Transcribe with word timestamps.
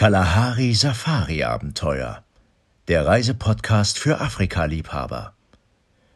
Kalahari 0.00 0.72
Safari 0.72 1.44
Abenteuer. 1.44 2.24
Der 2.88 3.06
Reisepodcast 3.06 3.98
für 3.98 4.18
Afrika-Liebhaber. 4.18 5.34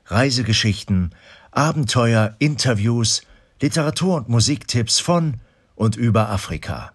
Reisegeschichten, 0.06 1.14
Abenteuer, 1.50 2.34
Interviews, 2.38 3.26
Literatur- 3.60 4.16
und 4.16 4.30
Musiktipps 4.30 5.00
von 5.00 5.38
und 5.74 5.96
über 5.96 6.30
Afrika. 6.30 6.94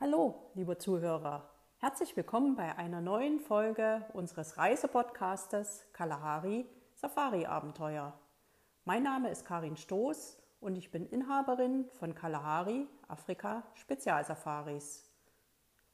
Hallo, 0.00 0.50
liebe 0.56 0.76
Zuhörer. 0.76 1.48
Herzlich 1.78 2.16
willkommen 2.16 2.56
bei 2.56 2.76
einer 2.76 3.00
neuen 3.00 3.38
Folge 3.38 4.06
unseres 4.12 4.58
Reisepodcastes 4.58 5.84
Kalahari 5.92 6.66
Safari 6.96 7.46
Abenteuer. 7.46 8.18
Mein 8.84 9.04
Name 9.04 9.30
ist 9.30 9.46
Karin 9.46 9.76
Stoß 9.76 10.36
und 10.66 10.76
ich 10.76 10.90
bin 10.90 11.06
Inhaberin 11.06 11.88
von 11.92 12.12
Kalahari 12.16 12.88
Afrika 13.06 13.62
Spezialsafaris. 13.74 15.08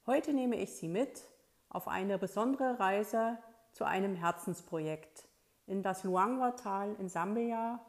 Heute 0.07 0.33
nehme 0.33 0.57
ich 0.57 0.75
Sie 0.75 0.89
mit 0.89 1.29
auf 1.69 1.89
eine 1.89 2.17
besondere 2.17 2.81
Reise 2.81 3.37
zu 3.73 3.85
einem 3.85 4.15
Herzensprojekt 4.15 5.29
in 5.67 5.83
das 5.83 6.05
Luangwa-Tal 6.05 6.97
in 6.99 7.11
Sambia 7.11 7.85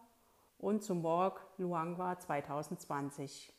und 0.57 0.83
zum 0.83 1.05
Walk 1.05 1.47
Luangwa 1.57 2.19
2020. 2.19 3.53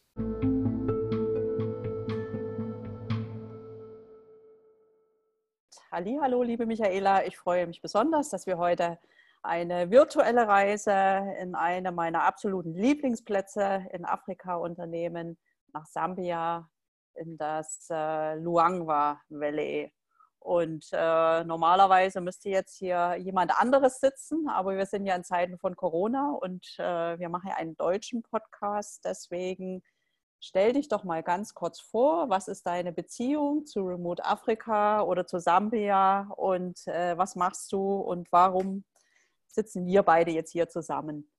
Hallo, 5.90 6.42
liebe 6.42 6.66
Michaela, 6.66 7.24
ich 7.24 7.38
freue 7.38 7.66
mich 7.66 7.80
besonders, 7.80 8.28
dass 8.28 8.46
wir 8.46 8.58
heute 8.58 8.98
eine 9.44 9.90
virtuelle 9.90 10.48
Reise 10.48 11.36
in 11.38 11.54
eine 11.54 11.92
meiner 11.92 12.22
absoluten 12.22 12.74
Lieblingsplätze 12.74 13.86
in 13.92 14.06
Afrika 14.06 14.56
unternehmen, 14.56 15.38
nach 15.74 15.86
Sambia, 15.86 16.68
in 17.14 17.36
das 17.36 17.86
äh, 17.90 18.36
Luangwa 18.36 19.20
Valley. 19.28 19.92
Und 20.38 20.86
äh, 20.92 21.44
normalerweise 21.44 22.22
müsste 22.22 22.48
jetzt 22.48 22.76
hier 22.78 23.16
jemand 23.16 23.58
anderes 23.58 24.00
sitzen, 24.00 24.48
aber 24.48 24.76
wir 24.76 24.86
sind 24.86 25.04
ja 25.06 25.14
in 25.14 25.24
Zeiten 25.24 25.58
von 25.58 25.76
Corona 25.76 26.32
und 26.32 26.66
äh, 26.78 27.18
wir 27.18 27.28
machen 27.28 27.48
ja 27.50 27.56
einen 27.56 27.76
deutschen 27.76 28.22
Podcast. 28.22 29.04
Deswegen 29.04 29.82
stell 30.40 30.72
dich 30.72 30.88
doch 30.88 31.04
mal 31.04 31.22
ganz 31.22 31.52
kurz 31.52 31.80
vor, 31.80 32.30
was 32.30 32.48
ist 32.48 32.66
deine 32.66 32.92
Beziehung 32.92 33.66
zu 33.66 33.82
Remote 33.82 34.24
Afrika 34.24 35.02
oder 35.02 35.26
zu 35.26 35.38
Sambia 35.38 36.28
und 36.36 36.86
äh, 36.86 37.16
was 37.18 37.36
machst 37.36 37.72
du 37.72 37.96
und 37.96 38.30
warum 38.30 38.84
sitzen 39.54 39.86
wir 39.86 40.02
beide 40.02 40.32
jetzt 40.32 40.52
hier 40.52 40.68
zusammen. 40.68 41.30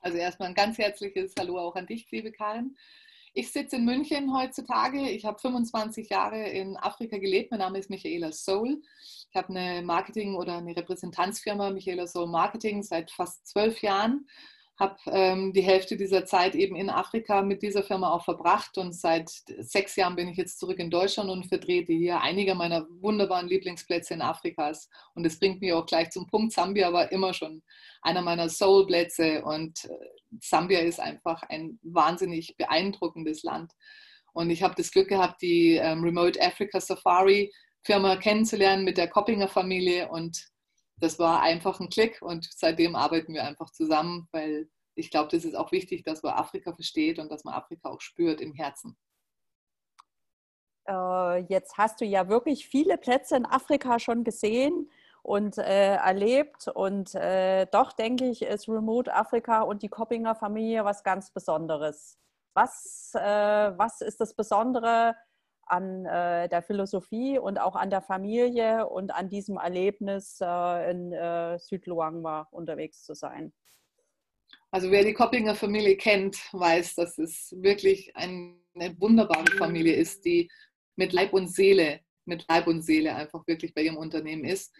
Also 0.00 0.18
erstmal 0.18 0.48
ein 0.48 0.54
ganz 0.54 0.78
herzliches 0.78 1.34
Hallo 1.38 1.58
auch 1.58 1.74
an 1.74 1.86
dich, 1.86 2.10
liebe 2.10 2.32
Karin. 2.32 2.76
Ich 3.38 3.52
sitze 3.52 3.76
in 3.76 3.84
München 3.84 4.34
heutzutage. 4.34 5.10
Ich 5.10 5.26
habe 5.26 5.38
25 5.38 6.08
Jahre 6.08 6.48
in 6.48 6.76
Afrika 6.78 7.18
gelebt. 7.18 7.50
Mein 7.50 7.60
Name 7.60 7.78
ist 7.78 7.90
Michaela 7.90 8.32
Soul. 8.32 8.80
Ich 9.28 9.36
habe 9.36 9.50
eine 9.50 9.82
Marketing- 9.82 10.36
oder 10.36 10.56
eine 10.56 10.74
Repräsentanzfirma, 10.74 11.70
Michaela 11.70 12.06
Soul 12.06 12.28
Marketing, 12.28 12.82
seit 12.82 13.10
fast 13.10 13.46
zwölf 13.46 13.82
Jahren 13.82 14.26
habe 14.78 14.96
ähm, 15.06 15.52
die 15.54 15.62
Hälfte 15.62 15.96
dieser 15.96 16.26
Zeit 16.26 16.54
eben 16.54 16.76
in 16.76 16.90
Afrika 16.90 17.40
mit 17.40 17.62
dieser 17.62 17.82
Firma 17.82 18.12
auch 18.12 18.24
verbracht 18.24 18.76
und 18.76 18.92
seit 18.92 19.30
sechs 19.58 19.96
Jahren 19.96 20.16
bin 20.16 20.28
ich 20.28 20.36
jetzt 20.36 20.58
zurück 20.58 20.78
in 20.78 20.90
Deutschland 20.90 21.30
und 21.30 21.46
vertrete 21.46 21.94
hier 21.94 22.20
einige 22.20 22.54
meiner 22.54 22.86
wunderbaren 23.00 23.48
Lieblingsplätze 23.48 24.14
in 24.14 24.20
Afrikas. 24.20 24.90
Und 25.14 25.24
das 25.24 25.38
bringt 25.38 25.62
mich 25.62 25.72
auch 25.72 25.86
gleich 25.86 26.10
zum 26.10 26.26
Punkt. 26.26 26.52
Sambia 26.52 26.92
war 26.92 27.10
immer 27.10 27.32
schon 27.32 27.62
einer 28.02 28.20
meiner 28.20 28.50
Soul-Plätze 28.50 29.42
und 29.44 29.86
äh, 29.86 29.88
Sambia 30.42 30.80
ist 30.80 31.00
einfach 31.00 31.42
ein 31.44 31.78
wahnsinnig 31.82 32.56
beeindruckendes 32.58 33.42
Land. 33.44 33.72
Und 34.34 34.50
ich 34.50 34.62
habe 34.62 34.74
das 34.76 34.90
Glück 34.90 35.08
gehabt, 35.08 35.40
die 35.40 35.76
ähm, 35.76 36.02
Remote 36.02 36.38
Africa 36.42 36.80
Safari 36.80 37.50
Firma 37.82 38.16
kennenzulernen 38.16 38.84
mit 38.84 38.98
der 38.98 39.08
Koppinger 39.08 39.48
Familie 39.48 40.08
und 40.08 40.48
das 40.98 41.18
war 41.18 41.42
einfach 41.42 41.80
ein 41.80 41.88
Klick 41.90 42.22
und 42.22 42.48
seitdem 42.54 42.96
arbeiten 42.96 43.34
wir 43.34 43.44
einfach 43.44 43.70
zusammen, 43.70 44.28
weil 44.32 44.68
ich 44.94 45.10
glaube, 45.10 45.28
das 45.30 45.44
ist 45.44 45.54
auch 45.54 45.72
wichtig, 45.72 46.04
dass 46.04 46.22
man 46.22 46.34
Afrika 46.34 46.72
versteht 46.72 47.18
und 47.18 47.30
dass 47.30 47.44
man 47.44 47.54
Afrika 47.54 47.90
auch 47.90 48.00
spürt 48.00 48.40
im 48.40 48.54
Herzen. 48.54 48.96
Äh, 50.88 51.40
jetzt 51.48 51.76
hast 51.76 52.00
du 52.00 52.04
ja 52.04 52.28
wirklich 52.28 52.66
viele 52.66 52.96
Plätze 52.96 53.36
in 53.36 53.44
Afrika 53.44 53.98
schon 53.98 54.24
gesehen 54.24 54.90
und 55.22 55.58
äh, 55.58 55.96
erlebt. 55.96 56.68
Und 56.68 57.14
äh, 57.14 57.66
doch 57.66 57.92
denke 57.92 58.26
ich, 58.26 58.42
ist 58.42 58.68
Remote 58.68 59.12
Afrika 59.12 59.62
und 59.62 59.82
die 59.82 59.88
Koppinger 59.88 60.34
Familie 60.34 60.84
was 60.84 61.02
ganz 61.02 61.30
Besonderes. 61.30 62.18
Was, 62.54 63.10
äh, 63.14 63.20
was 63.76 64.00
ist 64.00 64.20
das 64.20 64.34
Besondere 64.34 65.14
an 65.66 66.06
äh, 66.06 66.48
der 66.48 66.62
Philosophie 66.62 67.38
und 67.38 67.58
auch 67.58 67.76
an 67.76 67.90
der 67.90 68.02
Familie 68.02 68.86
und 68.86 69.12
an 69.12 69.28
diesem 69.28 69.56
Erlebnis 69.56 70.38
äh, 70.40 70.90
in 70.90 71.12
äh, 71.12 71.58
Südluangwa 71.58 72.48
unterwegs 72.50 73.04
zu 73.04 73.14
sein. 73.14 73.52
Also 74.70 74.90
wer 74.90 75.04
die 75.04 75.14
Koppinger 75.14 75.54
Familie 75.54 75.96
kennt, 75.96 76.36
weiß, 76.52 76.94
dass 76.94 77.18
es 77.18 77.54
wirklich 77.58 78.14
eine 78.16 78.56
wunderbare 78.98 79.50
Familie 79.56 79.94
ist, 79.94 80.24
die 80.24 80.50
mit 80.96 81.12
Leib 81.12 81.32
und 81.32 81.48
Seele, 81.48 82.00
mit 82.24 82.44
Leib 82.48 82.66
und 82.66 82.82
Seele 82.82 83.14
einfach 83.14 83.46
wirklich 83.46 83.74
bei 83.74 83.82
ihrem 83.82 83.96
Unternehmen 83.96 84.44
ist. 84.44 84.74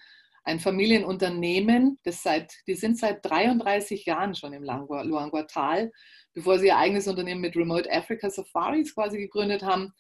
Ein 0.44 0.60
Familienunternehmen, 0.60 1.98
das 2.04 2.22
seit, 2.22 2.52
die 2.68 2.74
sind 2.74 2.98
seit 2.98 3.24
33 3.24 4.04
Jahren 4.04 4.34
schon 4.34 4.52
im 4.52 4.62
Luangwa-Tal, 4.62 5.90
bevor 6.34 6.58
sie 6.58 6.66
ihr 6.66 6.76
eigenes 6.76 7.08
Unternehmen 7.08 7.40
mit 7.40 7.56
Remote 7.56 7.90
Africa 7.90 8.30
Safaris 8.30 8.94
quasi 8.94 9.18
gegründet 9.18 9.62
haben, 9.62 9.92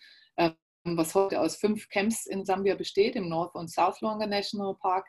was 0.94 1.14
heute 1.14 1.40
aus 1.40 1.56
fünf 1.56 1.88
Camps 1.88 2.26
in 2.26 2.44
Sambia 2.44 2.74
besteht, 2.74 3.16
im 3.16 3.28
North 3.28 3.54
und 3.54 3.68
South 3.70 4.00
Luangwa 4.02 4.26
National 4.26 4.74
Park, 4.74 5.06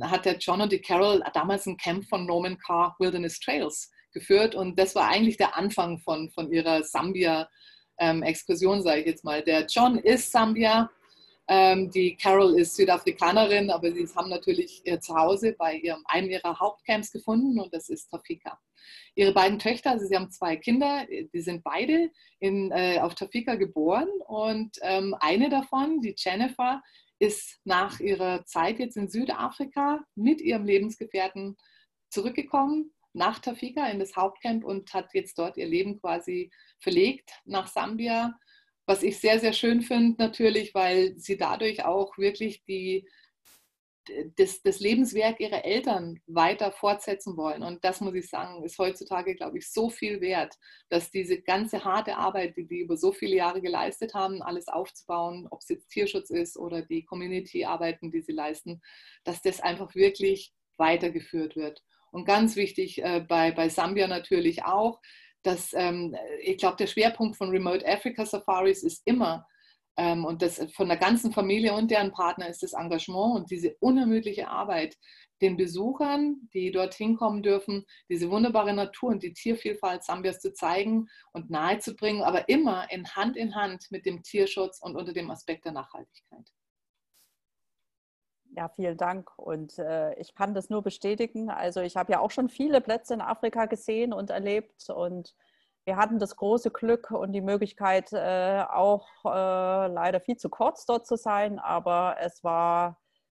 hat 0.00 0.24
der 0.24 0.38
John 0.38 0.60
und 0.60 0.70
die 0.72 0.80
Carol 0.80 1.22
damals 1.34 1.66
ein 1.66 1.76
Camp 1.76 2.04
von 2.04 2.24
Norman 2.24 2.56
Carr 2.58 2.94
Wilderness 2.98 3.40
Trails 3.40 3.90
geführt 4.12 4.54
und 4.54 4.78
das 4.78 4.94
war 4.94 5.08
eigentlich 5.08 5.36
der 5.36 5.56
Anfang 5.56 5.98
von, 5.98 6.30
von 6.30 6.52
ihrer 6.52 6.82
Sambia-Exkursion, 6.82 8.76
ähm, 8.78 8.82
sage 8.82 9.00
ich 9.00 9.06
jetzt 9.06 9.24
mal. 9.24 9.42
Der 9.42 9.66
John 9.66 9.98
ist 9.98 10.30
Sambia, 10.32 10.90
ähm, 11.48 11.90
die 11.90 12.14
Carol 12.14 12.58
ist 12.60 12.76
Südafrikanerin, 12.76 13.70
aber 13.70 13.90
sie 13.90 14.06
haben 14.14 14.28
natürlich 14.28 14.82
ihr 14.84 15.00
Zuhause 15.00 15.54
bei 15.58 15.76
ihrem, 15.76 16.04
einem 16.06 16.28
ihrer 16.28 16.58
Hauptcamps 16.58 17.10
gefunden 17.10 17.58
und 17.58 17.72
das 17.72 17.88
ist 17.88 18.10
Tafika. 18.10 18.58
Ihre 19.14 19.32
beiden 19.32 19.58
Töchter, 19.58 19.92
also 19.92 20.06
sie 20.06 20.14
haben 20.14 20.30
zwei 20.30 20.56
Kinder, 20.56 21.06
die 21.08 21.40
sind 21.40 21.64
beide 21.64 22.10
in, 22.38 22.70
äh, 22.70 22.98
auf 23.00 23.14
Tafika 23.14 23.54
geboren 23.54 24.08
und 24.26 24.76
ähm, 24.82 25.16
eine 25.20 25.48
davon, 25.48 26.00
die 26.00 26.14
Jennifer, 26.16 26.82
ist 27.18 27.58
nach 27.64 27.98
ihrer 27.98 28.44
Zeit 28.44 28.78
jetzt 28.78 28.96
in 28.96 29.08
Südafrika 29.08 30.04
mit 30.14 30.40
ihrem 30.40 30.64
Lebensgefährten 30.64 31.56
zurückgekommen 32.10 32.92
nach 33.12 33.38
Tafika 33.38 33.88
in 33.88 33.98
das 33.98 34.16
Hauptcamp 34.16 34.64
und 34.64 34.92
hat 34.94 35.12
jetzt 35.14 35.38
dort 35.38 35.56
ihr 35.56 35.66
Leben 35.66 36.00
quasi 36.00 36.50
verlegt 36.78 37.30
nach 37.44 37.66
Sambia 37.66 38.38
was 38.88 39.02
ich 39.02 39.18
sehr, 39.18 39.38
sehr 39.38 39.52
schön 39.52 39.82
finde 39.82 40.16
natürlich, 40.22 40.74
weil 40.74 41.14
sie 41.18 41.36
dadurch 41.36 41.84
auch 41.84 42.16
wirklich 42.16 42.64
die, 42.64 43.06
das, 44.36 44.62
das, 44.62 44.80
Lebenswerk 44.80 45.40
ihrer 45.40 45.62
Eltern 45.62 46.20
weiter 46.26 46.72
fortsetzen 46.72 47.36
wollen. 47.36 47.62
Und 47.62 47.84
das 47.84 48.00
muss 48.00 48.14
ich 48.14 48.30
sagen, 48.30 48.64
ist 48.64 48.78
heutzutage, 48.78 49.34
glaube 49.34 49.58
ich, 49.58 49.70
so 49.70 49.90
viel 49.90 50.22
wert, 50.22 50.54
dass 50.88 51.10
diese 51.10 51.42
ganze 51.42 51.84
harte 51.84 52.16
Arbeit, 52.16 52.56
die 52.56 52.66
die 52.66 52.80
über 52.80 52.96
so 52.96 53.12
viele 53.12 53.36
Jahre 53.36 53.60
geleistet 53.60 54.14
haben, 54.14 54.40
alles 54.40 54.68
aufzubauen, 54.68 55.46
ob 55.50 55.60
es 55.60 55.68
jetzt 55.68 55.90
Tierschutz 55.90 56.30
ist 56.30 56.56
oder 56.56 56.80
die 56.80 57.04
Community-Arbeiten, 57.04 58.10
die 58.10 58.22
sie 58.22 58.32
leisten, 58.32 58.80
dass 59.24 59.42
das 59.42 59.60
einfach 59.60 59.94
wirklich 59.94 60.54
weitergeführt 60.78 61.56
wird. 61.56 61.82
Und 62.10 62.24
ganz 62.24 62.56
wichtig 62.56 63.02
äh, 63.02 63.20
bei, 63.20 63.52
bei 63.52 63.68
Sambia 63.68 64.06
natürlich 64.06 64.64
auch, 64.64 64.98
dass 65.48 65.72
ähm, 65.72 66.14
ich 66.42 66.58
glaube, 66.58 66.76
der 66.76 66.86
Schwerpunkt 66.86 67.36
von 67.36 67.48
Remote 67.48 67.86
Africa 67.88 68.26
Safaris 68.26 68.82
ist 68.82 69.00
immer, 69.06 69.46
ähm, 69.96 70.26
und 70.26 70.42
das 70.42 70.62
von 70.74 70.88
der 70.88 70.98
ganzen 70.98 71.32
Familie 71.32 71.72
und 71.72 71.90
deren 71.90 72.12
Partner 72.12 72.48
ist 72.48 72.62
das 72.62 72.74
Engagement 72.74 73.34
und 73.34 73.50
diese 73.50 73.74
unermüdliche 73.80 74.48
Arbeit, 74.48 74.94
den 75.40 75.56
Besuchern, 75.56 76.48
die 76.52 76.70
dorthin 76.70 77.16
kommen 77.16 77.42
dürfen, 77.42 77.86
diese 78.10 78.30
wunderbare 78.30 78.74
Natur 78.74 79.08
und 79.08 79.22
die 79.22 79.32
Tiervielfalt 79.32 80.04
Sambias 80.04 80.40
zu 80.40 80.52
zeigen 80.52 81.06
und 81.32 81.48
nahezubringen, 81.48 82.22
aber 82.22 82.48
immer 82.50 82.90
in 82.90 83.08
Hand 83.08 83.36
in 83.36 83.54
Hand 83.54 83.86
mit 83.90 84.04
dem 84.04 84.22
Tierschutz 84.22 84.80
und 84.82 84.96
unter 84.96 85.14
dem 85.14 85.30
Aspekt 85.30 85.64
der 85.64 85.72
Nachhaltigkeit. 85.72 86.52
Ja, 88.58 88.68
vielen 88.68 88.96
Dank. 88.96 89.30
Und 89.38 89.78
äh, 89.78 90.14
ich 90.14 90.34
kann 90.34 90.52
das 90.52 90.68
nur 90.68 90.82
bestätigen. 90.82 91.48
Also 91.48 91.80
ich 91.80 91.96
habe 91.96 92.10
ja 92.10 92.18
auch 92.18 92.32
schon 92.32 92.48
viele 92.48 92.80
Plätze 92.80 93.14
in 93.14 93.20
Afrika 93.20 93.66
gesehen 93.66 94.12
und 94.12 94.30
erlebt. 94.30 94.90
Und 94.90 95.36
wir 95.84 95.96
hatten 95.96 96.18
das 96.18 96.34
große 96.34 96.72
Glück 96.72 97.12
und 97.12 97.30
die 97.30 97.40
Möglichkeit, 97.40 98.12
äh, 98.12 98.64
auch 98.68 99.06
äh, 99.24 99.86
leider 99.86 100.18
viel 100.20 100.36
zu 100.38 100.48
kurz 100.48 100.86
dort 100.86 101.06
zu 101.06 101.14
sein. 101.16 101.60
Aber 101.60 102.16
es 102.18 102.42
war 102.42 102.98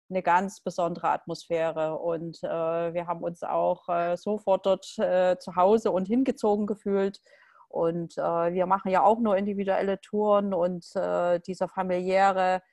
eine 0.10 0.24
ganz 0.24 0.62
besondere 0.62 1.10
Atmosphäre. 1.10 2.00
Und 2.00 2.42
äh, 2.42 2.94
wir 2.94 3.06
haben 3.06 3.22
uns 3.22 3.44
auch 3.44 3.90
äh, 3.90 4.16
sofort 4.16 4.66
dort 4.66 4.98
äh, 5.00 5.38
zu 5.38 5.58
Hause 5.58 5.92
und 5.92 6.08
hingezogen 6.08 6.66
gefühlt. 6.66 7.22
Und 7.68 8.16
wir 8.16 8.66
machen 8.66 8.90
ja 8.90 9.04
auch 9.04 9.20
nur 9.20 9.38
individuelle 9.38 10.02
Touren 10.02 10.56
und 10.56 10.92
dieser 11.46 11.68
familiäre 11.68 12.64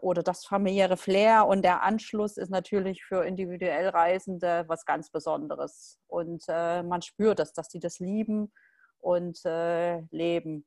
oder 0.00 0.22
das 0.22 0.44
familiäre 0.44 0.96
Flair 0.96 1.46
und 1.46 1.62
der 1.62 1.82
Anschluss 1.82 2.36
ist 2.36 2.50
natürlich 2.50 3.04
für 3.04 3.24
individuell 3.24 3.88
Reisende 3.88 4.64
was 4.68 4.84
ganz 4.84 5.10
Besonderes. 5.10 5.98
Und 6.06 6.44
äh, 6.48 6.82
man 6.82 7.02
spürt 7.02 7.40
es, 7.40 7.52
dass 7.52 7.68
die 7.68 7.80
das 7.80 7.98
lieben 7.98 8.52
und 9.00 9.44
äh, 9.44 10.00
leben. 10.10 10.66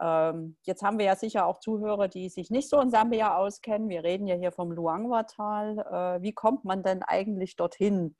Ähm, 0.00 0.56
jetzt 0.62 0.82
haben 0.82 0.98
wir 0.98 1.06
ja 1.06 1.16
sicher 1.16 1.46
auch 1.46 1.60
Zuhörer, 1.60 2.08
die 2.08 2.28
sich 2.30 2.50
nicht 2.50 2.68
so 2.68 2.80
in 2.80 2.90
Sambia 2.90 3.36
auskennen. 3.36 3.88
Wir 3.88 4.02
reden 4.02 4.26
ja 4.26 4.34
hier 4.34 4.52
vom 4.52 4.72
Luangwa-Tal. 4.72 5.78
Äh, 5.78 6.22
wie 6.22 6.32
kommt 6.32 6.64
man 6.64 6.82
denn 6.82 7.02
eigentlich 7.02 7.56
dorthin? 7.56 8.16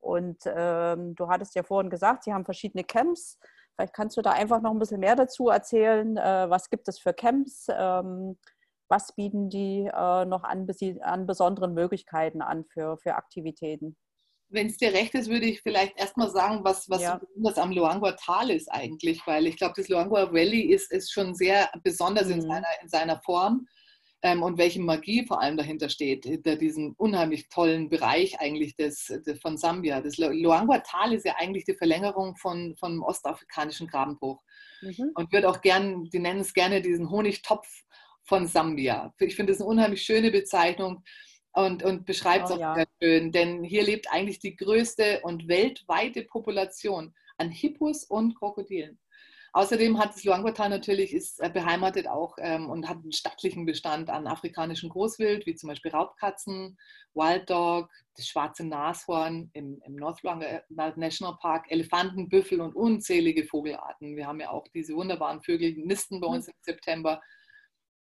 Und 0.00 0.38
ähm, 0.46 1.14
du 1.14 1.28
hattest 1.28 1.54
ja 1.54 1.62
vorhin 1.62 1.90
gesagt, 1.90 2.24
Sie 2.24 2.32
haben 2.32 2.44
verschiedene 2.44 2.84
Camps. 2.84 3.38
Vielleicht 3.74 3.94
kannst 3.94 4.16
du 4.16 4.22
da 4.22 4.32
einfach 4.32 4.60
noch 4.60 4.72
ein 4.72 4.78
bisschen 4.78 5.00
mehr 5.00 5.14
dazu 5.14 5.48
erzählen. 5.48 6.16
Äh, 6.16 6.50
was 6.50 6.68
gibt 6.68 6.88
es 6.88 6.98
für 6.98 7.12
Camps? 7.12 7.66
Ähm, 7.70 8.36
was 8.90 9.14
bieten 9.14 9.48
die 9.48 9.86
äh, 9.86 10.24
noch 10.24 10.42
an, 10.42 10.66
an, 11.00 11.26
besonderen 11.26 11.72
Möglichkeiten 11.74 12.42
an 12.42 12.64
für, 12.64 12.98
für 12.98 13.14
Aktivitäten? 13.14 13.96
Wenn 14.48 14.66
es 14.66 14.78
dir 14.78 14.92
recht 14.92 15.14
ist, 15.14 15.30
würde 15.30 15.46
ich 15.46 15.62
vielleicht 15.62 15.96
erstmal 15.96 16.28
sagen, 16.28 16.64
was, 16.64 16.90
was 16.90 17.02
ja. 17.02 17.20
so 17.36 17.60
am 17.60 17.70
Luangwa 17.70 18.12
Tal 18.12 18.50
ist 18.50 18.68
eigentlich, 18.68 19.24
weil 19.26 19.46
ich 19.46 19.56
glaube, 19.56 19.74
das 19.76 19.88
Luangwa 19.88 20.32
Valley 20.32 20.62
ist, 20.62 20.90
ist 20.90 21.12
schon 21.12 21.34
sehr 21.36 21.70
besonders 21.84 22.26
mhm. 22.26 22.32
in, 22.32 22.40
seiner, 22.42 22.68
in 22.82 22.88
seiner 22.88 23.20
Form 23.22 23.68
ähm, 24.22 24.42
und 24.42 24.58
welche 24.58 24.80
Magie 24.80 25.24
vor 25.24 25.40
allem 25.40 25.56
dahinter 25.56 25.88
steht, 25.88 26.24
hinter 26.24 26.56
diesem 26.56 26.94
unheimlich 26.98 27.48
tollen 27.48 27.88
Bereich 27.88 28.40
eigentlich 28.40 28.74
des, 28.74 29.06
des 29.06 29.40
von 29.40 29.56
Sambia. 29.56 30.00
Das 30.00 30.18
Luangwa 30.18 30.78
Tal 30.80 31.12
ist 31.12 31.24
ja 31.24 31.36
eigentlich 31.38 31.64
die 31.64 31.76
Verlängerung 31.76 32.34
von, 32.36 32.74
vom 32.76 33.04
ostafrikanischen 33.04 33.86
Grabenbruch 33.86 34.42
mhm. 34.82 35.12
und 35.14 35.32
wird 35.32 35.44
auch 35.44 35.60
gern, 35.60 36.04
die 36.04 36.18
nennen 36.18 36.40
es 36.40 36.52
gerne 36.54 36.82
diesen 36.82 37.08
Honigtopf 37.08 37.68
von 38.30 38.46
Sambia. 38.46 39.12
Ich 39.18 39.34
finde 39.34 39.52
das 39.52 39.60
eine 39.60 39.68
unheimlich 39.68 40.02
schöne 40.02 40.30
Bezeichnung 40.30 41.02
und, 41.52 41.82
und 41.82 42.06
beschreibt 42.06 42.44
es 42.44 42.52
oh, 42.52 42.54
auch 42.54 42.60
ja. 42.60 42.74
sehr 42.76 42.86
schön, 43.02 43.32
denn 43.32 43.64
hier 43.64 43.82
lebt 43.82 44.06
eigentlich 44.12 44.38
die 44.38 44.54
größte 44.54 45.20
und 45.24 45.48
weltweite 45.48 46.22
Population 46.22 47.12
an 47.38 47.50
Hippos 47.50 48.04
und 48.04 48.36
Krokodilen. 48.36 49.00
Außerdem 49.52 49.98
hat 49.98 50.14
das 50.14 50.22
Luangwa-Tal 50.22 50.68
natürlich 50.68 51.12
ist 51.12 51.40
äh, 51.40 51.50
beheimatet 51.50 52.06
auch 52.06 52.36
ähm, 52.38 52.70
und 52.70 52.88
hat 52.88 52.98
einen 52.98 53.10
stattlichen 53.10 53.66
Bestand 53.66 54.08
an 54.08 54.28
afrikanischem 54.28 54.90
Großwild, 54.90 55.44
wie 55.46 55.56
zum 55.56 55.70
Beispiel 55.70 55.90
Raubkatzen, 55.90 56.78
Wild 57.14 57.50
Dog, 57.50 57.90
das 58.16 58.28
schwarze 58.28 58.64
Nashorn 58.64 59.50
im, 59.54 59.82
im 59.84 59.96
North 59.96 60.22
Luangwa 60.22 60.62
National 60.68 61.36
Park, 61.40 61.66
Elefanten, 61.68 62.28
Büffel 62.28 62.60
und 62.60 62.76
unzählige 62.76 63.42
Vogelarten. 63.42 64.14
Wir 64.14 64.28
haben 64.28 64.38
ja 64.38 64.50
auch 64.50 64.68
diese 64.72 64.94
wunderbaren 64.94 65.42
Vögel, 65.42 65.74
die 65.74 65.84
nisten 65.84 66.20
bei 66.20 66.28
uns 66.28 66.46
im 66.46 66.54
September. 66.60 67.20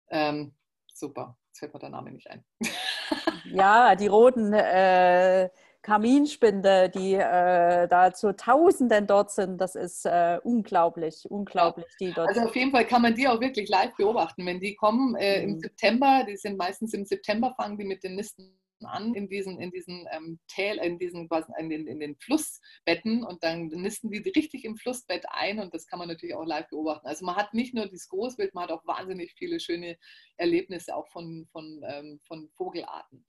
Ähm, 0.09 0.53
super, 0.93 1.37
jetzt 1.47 1.59
fällt 1.59 1.73
mir 1.73 1.79
der 1.79 1.89
Name 1.89 2.11
nicht 2.11 2.29
ein. 2.29 2.43
ja, 3.45 3.95
die 3.95 4.07
roten 4.07 4.53
äh, 4.53 5.49
Kaminspinde, 5.85 6.89
die 6.89 7.13
äh, 7.13 7.87
da 7.87 8.11
zu 8.11 8.35
Tausenden 8.35 9.05
dort 9.05 9.31
sind, 9.31 9.61
das 9.61 9.75
ist 9.75 10.05
äh, 10.05 10.39
unglaublich, 10.43 11.29
unglaublich. 11.29 11.85
Die 11.99 12.11
dort 12.11 12.29
also 12.29 12.41
auf 12.41 12.55
jeden 12.55 12.71
Fall 12.71 12.85
kann 12.85 13.03
man 13.03 13.13
die 13.13 13.27
auch 13.27 13.39
wirklich 13.39 13.69
live 13.69 13.95
beobachten, 13.95 14.45
wenn 14.47 14.59
die 14.59 14.75
kommen 14.75 15.15
äh, 15.15 15.43
mhm. 15.45 15.53
im 15.53 15.59
September. 15.59 16.25
Die 16.27 16.37
sind 16.37 16.57
meistens 16.57 16.93
im 16.95 17.05
September 17.05 17.53
fangen 17.55 17.77
die 17.77 17.85
mit 17.85 18.03
den 18.03 18.15
Nisten 18.15 18.57
an 18.85 19.13
in 19.13 19.29
diesen, 19.29 19.59
in 19.59 19.71
diesen 19.71 20.07
ähm, 20.11 20.39
Täl, 20.47 20.77
in 20.77 20.99
diesen 20.99 21.29
in 21.57 21.69
den, 21.69 21.87
in 21.87 21.99
den 21.99 22.15
Flussbetten 22.17 23.23
und 23.23 23.43
dann 23.43 23.67
nisten 23.67 24.11
die 24.11 24.17
richtig 24.17 24.65
im 24.65 24.77
Flussbett 24.77 25.25
ein 25.29 25.59
und 25.59 25.73
das 25.73 25.87
kann 25.87 25.99
man 25.99 26.07
natürlich 26.07 26.35
auch 26.35 26.45
live 26.45 26.69
beobachten. 26.69 27.07
Also 27.07 27.25
man 27.25 27.35
hat 27.35 27.53
nicht 27.53 27.73
nur 27.73 27.87
dieses 27.87 28.09
Großbild, 28.09 28.53
man 28.53 28.65
hat 28.65 28.71
auch 28.71 28.85
wahnsinnig 28.85 29.33
viele 29.37 29.59
schöne 29.59 29.97
Erlebnisse 30.37 30.95
auch 30.95 31.07
von, 31.09 31.47
von, 31.51 31.83
ähm, 31.87 32.19
von 32.27 32.49
Vogelarten. 32.49 33.25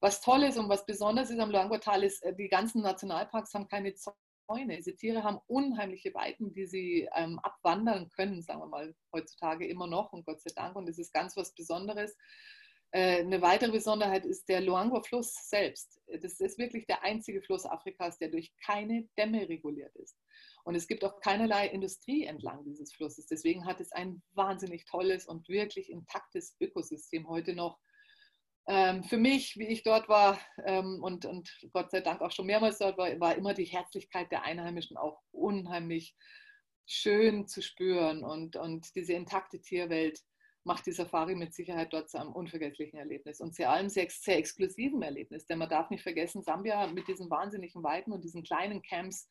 Was 0.00 0.22
toll 0.22 0.44
ist 0.44 0.56
und 0.56 0.68
was 0.70 0.86
besonders 0.86 1.30
ist 1.30 1.38
am 1.38 1.50
Luangwa-Tal 1.50 2.02
ist, 2.04 2.22
äh, 2.24 2.34
die 2.34 2.48
ganzen 2.48 2.82
Nationalparks 2.82 3.52
haben 3.52 3.68
keine 3.68 3.94
Zäune. 3.94 4.76
Diese 4.76 4.96
Tiere 4.96 5.22
haben 5.22 5.38
unheimliche 5.46 6.14
Weiten, 6.14 6.52
die 6.52 6.66
sie 6.66 7.08
ähm, 7.14 7.38
abwandern 7.40 8.08
können, 8.08 8.42
sagen 8.42 8.60
wir 8.60 8.66
mal 8.66 8.94
heutzutage 9.12 9.68
immer 9.68 9.86
noch 9.86 10.12
und 10.12 10.24
Gott 10.24 10.40
sei 10.40 10.50
Dank. 10.56 10.74
Und 10.74 10.88
das 10.88 10.98
ist 10.98 11.12
ganz 11.12 11.36
was 11.36 11.54
Besonderes. 11.54 12.16
Äh, 12.92 13.20
eine 13.20 13.40
weitere 13.40 13.70
Besonderheit 13.70 14.26
ist 14.26 14.48
der 14.48 14.60
Luangwa-Fluss 14.60 15.32
selbst. 15.48 16.00
Das 16.20 16.40
ist 16.40 16.58
wirklich 16.58 16.86
der 16.86 17.02
einzige 17.04 17.40
Fluss 17.42 17.64
Afrikas, 17.64 18.18
der 18.18 18.28
durch 18.28 18.52
keine 18.64 19.08
Dämme 19.16 19.48
reguliert 19.48 19.94
ist. 19.96 20.16
Und 20.64 20.74
es 20.74 20.88
gibt 20.88 21.04
auch 21.04 21.20
keinerlei 21.20 21.68
Industrie 21.68 22.24
entlang 22.24 22.64
dieses 22.64 22.92
Flusses. 22.92 23.26
Deswegen 23.26 23.64
hat 23.64 23.80
es 23.80 23.92
ein 23.92 24.22
wahnsinnig 24.32 24.84
tolles 24.86 25.26
und 25.26 25.48
wirklich 25.48 25.90
intaktes 25.90 26.56
Ökosystem 26.60 27.28
heute 27.28 27.54
noch. 27.54 27.78
Ähm, 28.66 29.04
für 29.04 29.16
mich, 29.16 29.56
wie 29.56 29.68
ich 29.68 29.82
dort 29.82 30.08
war 30.08 30.38
ähm, 30.64 31.02
und, 31.02 31.26
Gott 31.72 31.90
sei 31.90 32.00
Dank 32.00 32.20
auch 32.20 32.30
schon 32.30 32.46
mehrmals 32.46 32.78
dort 32.78 32.98
war, 32.98 33.08
war 33.20 33.36
immer 33.36 33.54
die 33.54 33.64
Herzlichkeit 33.64 34.30
der 34.30 34.42
Einheimischen 34.42 34.96
auch 34.96 35.20
unheimlich 35.30 36.14
schön 36.86 37.46
zu 37.46 37.62
spüren 37.62 38.24
und, 38.24 38.56
und 38.56 38.94
diese 38.96 39.12
intakte 39.12 39.60
Tierwelt 39.60 40.20
macht 40.64 40.86
die 40.86 40.92
Safari 40.92 41.34
mit 41.34 41.54
Sicherheit 41.54 41.92
dort 41.92 42.10
zu 42.10 42.20
einem 42.20 42.32
unvergesslichen 42.32 42.98
Erlebnis 42.98 43.40
und 43.40 43.56
vor 43.56 43.68
allem 43.68 43.88
sehr, 43.88 44.08
sehr 44.10 44.36
exklusiven 44.36 45.02
Erlebnis. 45.02 45.46
Denn 45.46 45.58
man 45.58 45.68
darf 45.68 45.90
nicht 45.90 46.02
vergessen, 46.02 46.42
Sambia 46.42 46.86
mit 46.88 47.08
diesen 47.08 47.30
wahnsinnigen 47.30 47.82
Weiten 47.82 48.12
und 48.12 48.24
diesen 48.24 48.42
kleinen 48.42 48.82
Camps, 48.82 49.28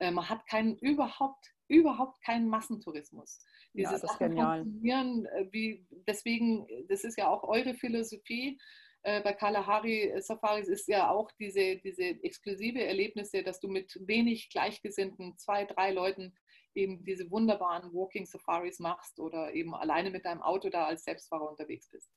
äh, 0.00 0.10
man 0.10 0.28
hat 0.28 0.46
keinen, 0.46 0.76
überhaupt, 0.78 1.52
überhaupt 1.68 2.20
keinen 2.22 2.48
Massentourismus. 2.48 3.44
Diese 3.72 3.92
ja, 3.92 3.98
das 3.98 4.04
ist 4.04 4.18
genial. 4.18 4.62
funktionieren 4.62 5.26
äh, 5.26 5.46
wie, 5.52 5.86
deswegen, 6.06 6.66
das 6.88 7.04
ist 7.04 7.16
ja 7.16 7.28
auch 7.28 7.44
eure 7.44 7.74
Philosophie, 7.74 8.58
äh, 9.04 9.20
bei 9.20 9.34
Kalahari 9.34 10.12
Safaris 10.20 10.66
ist 10.66 10.88
ja 10.88 11.10
auch 11.10 11.30
diese, 11.32 11.76
diese 11.76 12.02
exklusive 12.02 12.82
Erlebnisse, 12.82 13.42
dass 13.42 13.60
du 13.60 13.68
mit 13.68 13.96
wenig 14.00 14.48
Gleichgesinnten, 14.48 15.36
zwei, 15.36 15.66
drei 15.66 15.92
Leuten 15.92 16.34
eben 16.74 17.04
diese 17.04 17.30
wunderbaren 17.30 17.92
Walking 17.92 18.26
Safaris 18.26 18.78
machst 18.78 19.18
oder 19.20 19.54
eben 19.54 19.74
alleine 19.74 20.10
mit 20.10 20.24
deinem 20.24 20.42
Auto 20.42 20.68
da 20.68 20.86
als 20.86 21.04
Selbstfahrer 21.04 21.48
unterwegs 21.48 21.88
bist. 21.90 22.10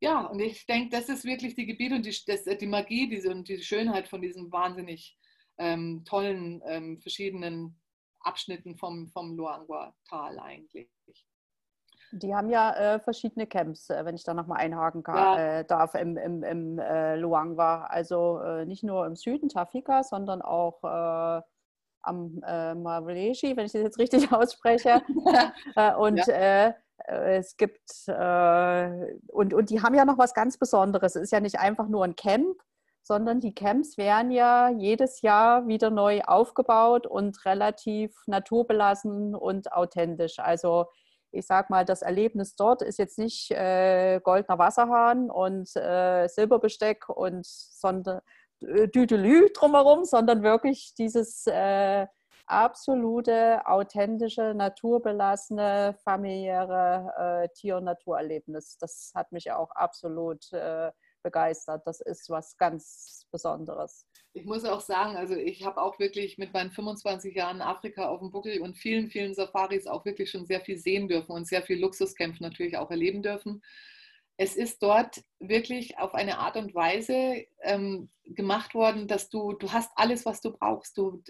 Ja, 0.00 0.26
und 0.26 0.40
ich 0.40 0.66
denke, 0.66 0.96
das 0.96 1.08
ist 1.08 1.24
wirklich 1.24 1.54
die 1.54 1.66
Gebiete 1.66 1.94
und 1.94 2.06
die, 2.06 2.16
das, 2.26 2.44
die 2.44 2.66
Magie 2.66 3.08
diese, 3.08 3.30
und 3.30 3.48
die 3.48 3.62
Schönheit 3.62 4.08
von 4.08 4.22
diesen 4.22 4.50
wahnsinnig 4.50 5.18
ähm, 5.58 6.04
tollen 6.06 6.62
ähm, 6.66 6.98
verschiedenen 7.00 7.78
Abschnitten 8.20 8.76
vom, 8.76 9.08
vom 9.08 9.36
Luangwa-Tal 9.36 10.38
eigentlich. 10.38 10.90
Die 12.12 12.34
haben 12.34 12.48
ja 12.50 12.72
äh, 12.74 12.98
verschiedene 12.98 13.46
Camps, 13.46 13.88
äh, 13.88 14.04
wenn 14.04 14.16
ich 14.16 14.24
da 14.24 14.34
nochmal 14.34 14.60
einhaken 14.60 15.02
kann, 15.02 15.16
ja. 15.16 15.58
äh, 15.60 15.64
darf, 15.64 15.94
im, 15.94 16.16
im, 16.16 16.42
im 16.42 16.78
äh, 16.78 17.16
Luangwa. 17.16 17.84
Also 17.84 18.40
äh, 18.40 18.66
nicht 18.66 18.82
nur 18.82 19.06
im 19.06 19.16
Süden, 19.16 19.48
Tafika, 19.48 20.02
sondern 20.02 20.42
auch 20.42 20.82
äh, 20.82 21.42
am 22.02 22.40
äh, 22.46 22.74
Mavleshi, 22.74 23.56
wenn 23.56 23.66
ich 23.66 23.72
das 23.72 23.82
jetzt 23.82 23.98
richtig 23.98 24.32
ausspreche. 24.32 25.02
äh, 25.76 25.94
und 25.94 26.18
ja. 26.26 26.68
äh, 26.68 26.72
es 27.06 27.56
gibt, 27.56 28.08
äh, 28.08 29.16
und, 29.28 29.54
und 29.54 29.70
die 29.70 29.82
haben 29.82 29.94
ja 29.94 30.04
noch 30.04 30.18
was 30.18 30.34
ganz 30.34 30.58
Besonderes. 30.58 31.16
Es 31.16 31.22
ist 31.22 31.32
ja 31.32 31.40
nicht 31.40 31.58
einfach 31.58 31.88
nur 31.88 32.04
ein 32.04 32.14
Camp, 32.14 32.56
sondern 33.02 33.40
die 33.40 33.54
Camps 33.54 33.96
werden 33.98 34.30
ja 34.30 34.68
jedes 34.68 35.22
Jahr 35.22 35.66
wieder 35.66 35.90
neu 35.90 36.20
aufgebaut 36.22 37.06
und 37.06 37.44
relativ 37.44 38.14
naturbelassen 38.26 39.34
und 39.34 39.72
authentisch. 39.72 40.38
Also 40.38 40.86
ich 41.32 41.46
sag 41.46 41.70
mal, 41.70 41.84
das 41.84 42.02
Erlebnis 42.02 42.56
dort 42.56 42.82
ist 42.82 42.98
jetzt 42.98 43.18
nicht 43.18 43.50
äh, 43.52 44.20
goldener 44.22 44.58
Wasserhahn 44.58 45.30
und 45.30 45.74
äh, 45.76 46.28
Silberbesteck 46.28 47.08
und 47.08 47.46
sondern 47.46 48.18
äh, 48.18 48.20
Düdelü 48.60 49.48
drumherum, 49.54 50.04
sondern 50.04 50.42
wirklich 50.42 50.94
dieses 50.96 51.46
äh, 51.46 52.06
absolute, 52.46 53.66
authentische, 53.66 54.54
naturbelassene, 54.54 55.96
familiäre 56.04 57.44
äh, 57.44 57.48
Tier- 57.54 57.76
und 57.76 57.84
Naturerlebnis. 57.84 58.76
Das 58.78 59.12
hat 59.14 59.32
mich 59.32 59.52
auch 59.52 59.70
absolut 59.70 60.52
äh, 60.52 60.90
begeistert. 61.22 61.86
Das 61.86 62.00
ist 62.00 62.28
was 62.28 62.56
ganz 62.56 63.26
Besonderes. 63.30 64.06
Ich 64.32 64.44
muss 64.44 64.64
auch 64.64 64.80
sagen, 64.80 65.16
also 65.16 65.34
ich 65.34 65.64
habe 65.64 65.80
auch 65.80 65.98
wirklich 65.98 66.38
mit 66.38 66.52
meinen 66.52 66.70
25 66.70 67.34
Jahren 67.34 67.62
Afrika 67.62 68.08
auf 68.08 68.20
dem 68.20 68.30
Buckel 68.30 68.60
und 68.60 68.76
vielen, 68.76 69.08
vielen 69.08 69.34
Safaris 69.34 69.86
auch 69.86 70.04
wirklich 70.04 70.30
schon 70.30 70.46
sehr 70.46 70.60
viel 70.60 70.76
sehen 70.76 71.08
dürfen 71.08 71.32
und 71.32 71.46
sehr 71.46 71.62
viel 71.62 71.80
Luxuskämpfen 71.80 72.44
natürlich 72.44 72.76
auch 72.76 72.90
erleben 72.90 73.22
dürfen 73.22 73.62
es 74.42 74.56
ist 74.56 74.82
dort 74.82 75.22
wirklich 75.38 75.98
auf 75.98 76.14
eine 76.14 76.38
Art 76.38 76.56
und 76.56 76.74
Weise, 76.74 77.44
ähm, 77.60 78.08
gemacht 78.34 78.74
worden, 78.74 79.08
dass 79.08 79.28
du, 79.28 79.52
du 79.52 79.72
hast 79.72 79.90
alles, 79.96 80.24
was 80.24 80.40
du 80.40 80.52
brauchst. 80.52 80.96
Du, 80.96 81.22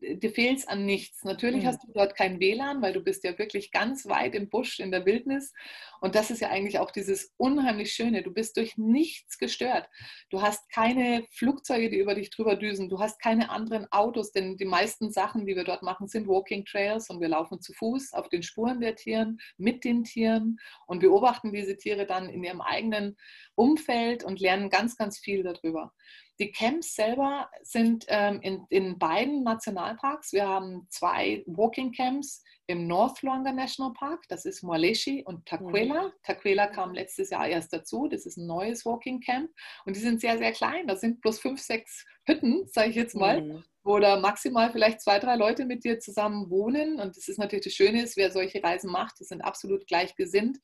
dir 0.00 0.30
fehlt 0.30 0.68
an 0.68 0.84
nichts. 0.84 1.24
Natürlich 1.24 1.62
mhm. 1.62 1.66
hast 1.66 1.82
du 1.82 1.92
dort 1.92 2.16
kein 2.16 2.40
WLAN, 2.40 2.82
weil 2.82 2.92
du 2.92 3.00
bist 3.00 3.24
ja 3.24 3.38
wirklich 3.38 3.72
ganz 3.72 4.06
weit 4.06 4.34
im 4.34 4.48
Busch, 4.48 4.80
in 4.80 4.90
der 4.90 5.04
Wildnis. 5.04 5.52
Und 6.00 6.14
das 6.14 6.30
ist 6.30 6.40
ja 6.40 6.48
eigentlich 6.48 6.78
auch 6.78 6.90
dieses 6.90 7.32
unheimlich 7.36 7.92
Schöne. 7.92 8.22
Du 8.22 8.32
bist 8.32 8.56
durch 8.56 8.76
nichts 8.76 9.38
gestört. 9.38 9.88
Du 10.30 10.42
hast 10.42 10.70
keine 10.70 11.24
Flugzeuge, 11.30 11.90
die 11.90 11.98
über 11.98 12.14
dich 12.14 12.30
drüber 12.30 12.56
düsen. 12.56 12.88
Du 12.88 13.00
hast 13.00 13.20
keine 13.20 13.50
anderen 13.50 13.90
Autos, 13.92 14.32
denn 14.32 14.56
die 14.56 14.64
meisten 14.64 15.10
Sachen, 15.10 15.46
die 15.46 15.56
wir 15.56 15.64
dort 15.64 15.82
machen, 15.82 16.08
sind 16.08 16.28
Walking 16.28 16.64
Trails 16.64 17.10
und 17.10 17.20
wir 17.20 17.28
laufen 17.28 17.60
zu 17.60 17.72
Fuß 17.72 18.12
auf 18.12 18.28
den 18.28 18.42
Spuren 18.42 18.80
der 18.80 18.96
Tieren, 18.96 19.38
mit 19.56 19.84
den 19.84 20.04
Tieren 20.04 20.58
und 20.86 21.00
beobachten 21.00 21.52
diese 21.52 21.76
Tiere 21.76 22.06
dann 22.06 22.28
in 22.28 22.44
ihrem 22.44 22.60
eigenen 22.60 23.16
Umfeld 23.54 24.24
und 24.24 24.40
lernen 24.40 24.70
ganz, 24.70 24.96
ganz 24.96 25.18
viel 25.18 25.42
darüber. 25.42 25.92
Die 26.38 26.52
Camps 26.52 26.94
selber 26.94 27.50
sind 27.62 28.04
ähm, 28.08 28.40
in, 28.42 28.66
in 28.68 28.98
beiden 28.98 29.42
Nationalparks. 29.42 30.32
Wir 30.32 30.46
haben 30.46 30.86
zwei 30.90 31.42
Walking 31.46 31.92
Camps 31.92 32.42
im 32.68 32.86
North 32.86 33.22
Luangwa 33.22 33.52
National 33.52 33.92
Park, 33.92 34.24
das 34.28 34.44
ist 34.44 34.62
Moaleshi 34.62 35.22
und 35.24 35.46
Taquela. 35.46 36.08
Mhm. 36.08 36.12
Taquela 36.24 36.66
kam 36.66 36.94
letztes 36.94 37.30
Jahr 37.30 37.46
erst 37.46 37.72
dazu, 37.72 38.08
das 38.08 38.26
ist 38.26 38.36
ein 38.36 38.46
neues 38.46 38.84
Walking 38.84 39.20
Camp 39.20 39.50
und 39.84 39.94
die 39.94 40.00
sind 40.00 40.20
sehr, 40.20 40.36
sehr 40.36 40.52
klein. 40.52 40.86
Da 40.86 40.96
sind 40.96 41.20
bloß 41.20 41.38
fünf, 41.38 41.60
sechs 41.60 42.04
Hütten, 42.24 42.66
sage 42.66 42.90
ich 42.90 42.96
jetzt 42.96 43.14
mal, 43.14 43.42
mhm. 43.42 43.64
wo 43.84 43.98
da 44.00 44.18
maximal 44.18 44.70
vielleicht 44.72 45.00
zwei, 45.00 45.20
drei 45.20 45.36
Leute 45.36 45.64
mit 45.64 45.84
dir 45.84 46.00
zusammen 46.00 46.50
wohnen. 46.50 46.98
Und 46.98 47.16
das 47.16 47.28
ist 47.28 47.38
natürlich 47.38 47.66
das 47.66 47.74
Schöne, 47.74 48.02
ist, 48.02 48.16
wer 48.16 48.32
solche 48.32 48.62
Reisen 48.62 48.90
macht, 48.90 49.20
die 49.20 49.24
sind 49.24 49.42
absolut 49.42 49.86
gleichgesinnt. 49.86 50.58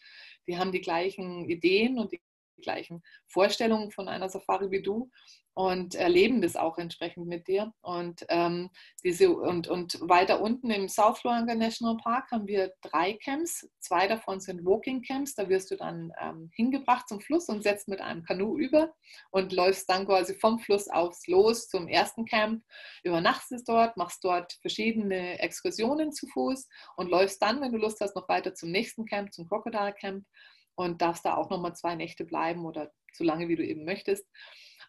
Die 0.49 0.59
haben 0.59 0.73
die 0.73 0.81
gleichen 0.81 1.49
Ideen 1.49 2.01
und 2.01 2.11
die 2.11 2.21
gleichen 2.61 3.03
Vorstellungen 3.27 3.91
von 3.91 4.09
einer 4.09 4.29
Safari 4.29 4.71
wie 4.71 4.83
du 4.83 5.11
und 5.55 5.95
erleben 5.95 6.41
das 6.41 6.57
auch 6.57 6.79
entsprechend 6.79 7.27
mit 7.27 7.47
dir. 7.47 7.73
Und, 7.83 8.25
ähm, 8.29 8.71
diese, 9.05 9.31
und, 9.31 9.69
und 9.69 9.99
weiter 10.01 10.41
unten 10.41 10.71
im 10.71 10.89
South 10.89 11.23
Luangwa 11.25 11.55
National 11.55 11.97
Park 11.99 12.31
haben 12.31 12.47
wir 12.47 12.73
drei 12.81 13.15
Camps. 13.15 13.69
Zwei 13.79 14.07
davon 14.07 14.41
sind 14.41 14.65
Walking 14.65 15.03
Camps. 15.03 15.35
Da 15.35 15.49
wirst 15.49 15.71
du 15.71 15.77
dann 15.77 16.13
ähm, 16.21 16.51
hingebracht 16.55 17.07
zum 17.09 17.21
Fluss 17.21 17.49
und 17.49 17.63
setzt 17.63 17.89
mit 17.89 18.01
einem 18.01 18.23
Kanu 18.23 18.57
über 18.57 18.95
und 19.31 19.53
läufst 19.53 19.89
dann 19.91 20.07
quasi 20.07 20.35
vom 20.35 20.59
Fluss 20.59 20.89
aus 20.89 21.27
los 21.27 21.69
zum 21.69 21.87
ersten 21.87 22.25
Camp. 22.25 22.65
Übernachtest 23.03 23.69
dort, 23.69 23.97
machst 23.99 24.25
dort 24.25 24.55
verschiedene 24.63 25.39
Exkursionen 25.39 26.13
zu 26.13 26.27
Fuß 26.29 26.67
und 26.97 27.11
läufst 27.11 27.43
dann, 27.43 27.61
wenn 27.61 27.73
du 27.73 27.79
Lust 27.79 28.01
hast, 28.01 28.17
noch 28.17 28.29
weiter 28.29 28.55
zum 28.55 28.71
nächsten 28.71 29.05
Camp, 29.05 29.33
zum 29.35 29.47
Crocodile 29.49 29.93
Camp 29.93 30.25
und 30.75 31.03
darfst 31.03 31.25
da 31.25 31.37
auch 31.37 31.51
nochmal 31.51 31.75
zwei 31.75 31.95
Nächte 31.95 32.25
bleiben 32.25 32.65
oder 32.65 32.93
so 33.13 33.25
lange, 33.25 33.49
wie 33.49 33.57
du 33.57 33.65
eben 33.65 33.85
möchtest 33.85 34.27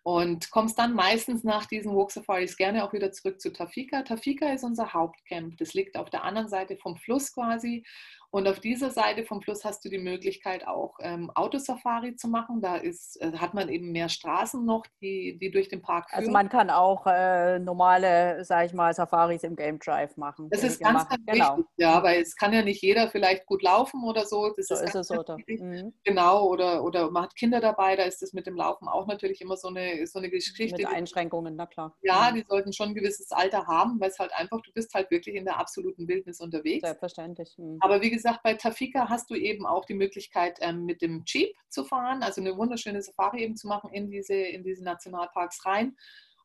und 0.03 0.51
kommst 0.51 0.77
dann 0.77 0.93
meistens 0.93 1.43
nach 1.43 1.65
diesen 1.65 1.95
Walk 1.95 2.11
Safaris 2.11 2.57
gerne 2.57 2.83
auch 2.83 2.91
wieder 2.91 3.11
zurück 3.13 3.39
zu 3.39 3.53
Tafika. 3.53 4.03
Tafika 4.03 4.51
ist 4.51 4.63
unser 4.63 4.93
Hauptcamp. 4.93 5.57
Das 5.57 5.73
liegt 5.73 5.95
auf 5.95 6.09
der 6.09 6.23
anderen 6.23 6.49
Seite 6.49 6.75
vom 6.77 6.97
Fluss 6.97 7.33
quasi 7.33 7.85
und 8.33 8.47
auf 8.47 8.59
dieser 8.59 8.89
Seite 8.89 9.25
vom 9.25 9.43
Fluss 9.43 9.63
hast 9.63 9.85
du 9.85 9.89
die 9.89 9.99
Möglichkeit 9.99 10.65
auch 10.67 10.97
ähm, 11.01 11.29
Autosafari 11.35 12.15
zu 12.15 12.27
machen. 12.27 12.61
Da 12.61 12.77
ist, 12.77 13.21
äh, 13.21 13.31
hat 13.33 13.53
man 13.53 13.69
eben 13.69 13.91
mehr 13.91 14.09
Straßen 14.09 14.65
noch, 14.65 14.87
die, 15.03 15.37
die 15.39 15.51
durch 15.51 15.69
den 15.69 15.83
Park 15.83 16.05
also 16.05 16.23
führen. 16.25 16.35
Also 16.35 16.49
man 16.49 16.49
kann 16.49 16.71
auch 16.71 17.05
äh, 17.05 17.59
normale, 17.59 18.43
sage 18.43 18.65
ich 18.65 18.73
mal, 18.73 18.91
Safaris 18.91 19.43
im 19.43 19.55
Game 19.55 19.77
Drive 19.77 20.17
machen. 20.17 20.49
Das 20.49 20.63
ist 20.63 20.81
ganz, 20.81 21.07
ganz 21.07 21.23
genau. 21.27 21.57
wichtig, 21.57 21.65
ja, 21.77 22.01
weil 22.01 22.23
es 22.23 22.35
kann 22.35 22.51
ja 22.53 22.63
nicht 22.63 22.81
jeder 22.81 23.07
vielleicht 23.07 23.45
gut 23.45 23.61
laufen 23.61 24.03
oder 24.03 24.25
so. 24.25 24.51
Das 24.57 24.65
so 24.65 24.73
ist, 24.73 24.81
ist 24.81 24.95
es, 24.95 25.11
oder? 25.11 25.37
Mhm. 25.45 25.93
Genau, 26.03 26.47
oder, 26.47 26.83
oder 26.83 27.11
man 27.11 27.25
hat 27.25 27.35
Kinder 27.35 27.61
dabei, 27.61 27.95
da 27.95 28.01
ist 28.01 28.23
das 28.23 28.33
mit 28.33 28.47
dem 28.47 28.55
Laufen 28.55 28.87
auch 28.87 29.05
natürlich 29.05 29.41
immer 29.41 29.57
so 29.57 29.67
eine, 29.67 30.07
so 30.07 30.17
eine 30.17 30.31
Geschichte. 30.31 30.75
Mit 30.75 30.87
Einschränkungen, 30.87 31.55
na 31.55 31.67
klar. 31.67 31.95
Ja, 32.01 32.31
mhm. 32.31 32.37
die 32.37 32.45
sollten 32.49 32.73
schon 32.73 32.89
ein 32.89 32.95
gewisses 32.95 33.31
Alter 33.31 33.67
haben, 33.67 33.99
weil 33.99 34.09
es 34.09 34.17
halt 34.17 34.33
einfach, 34.33 34.59
du 34.63 34.71
bist 34.73 34.91
halt 34.95 35.11
wirklich 35.11 35.35
in 35.35 35.45
der 35.45 35.59
absoluten 35.59 36.07
Wildnis 36.07 36.39
unterwegs. 36.39 36.81
Selbstverständlich. 36.81 37.53
Mhm. 37.59 37.77
Aber 37.79 38.01
wie 38.01 38.09
gesagt, 38.09 38.22
bei 38.43 38.53
Tafika 38.55 39.09
hast 39.09 39.29
du 39.29 39.35
eben 39.35 39.65
auch 39.65 39.85
die 39.85 39.93
Möglichkeit, 39.93 40.57
ähm, 40.61 40.85
mit 40.85 41.01
dem 41.01 41.23
Jeep 41.25 41.55
zu 41.69 41.83
fahren, 41.83 42.23
also 42.23 42.41
eine 42.41 42.57
wunderschöne 42.57 43.01
Safari 43.01 43.43
eben 43.43 43.55
zu 43.55 43.67
machen 43.67 43.91
in 43.91 44.09
diese, 44.09 44.35
in 44.35 44.63
diese 44.63 44.83
Nationalparks 44.83 45.65
rein. 45.65 45.95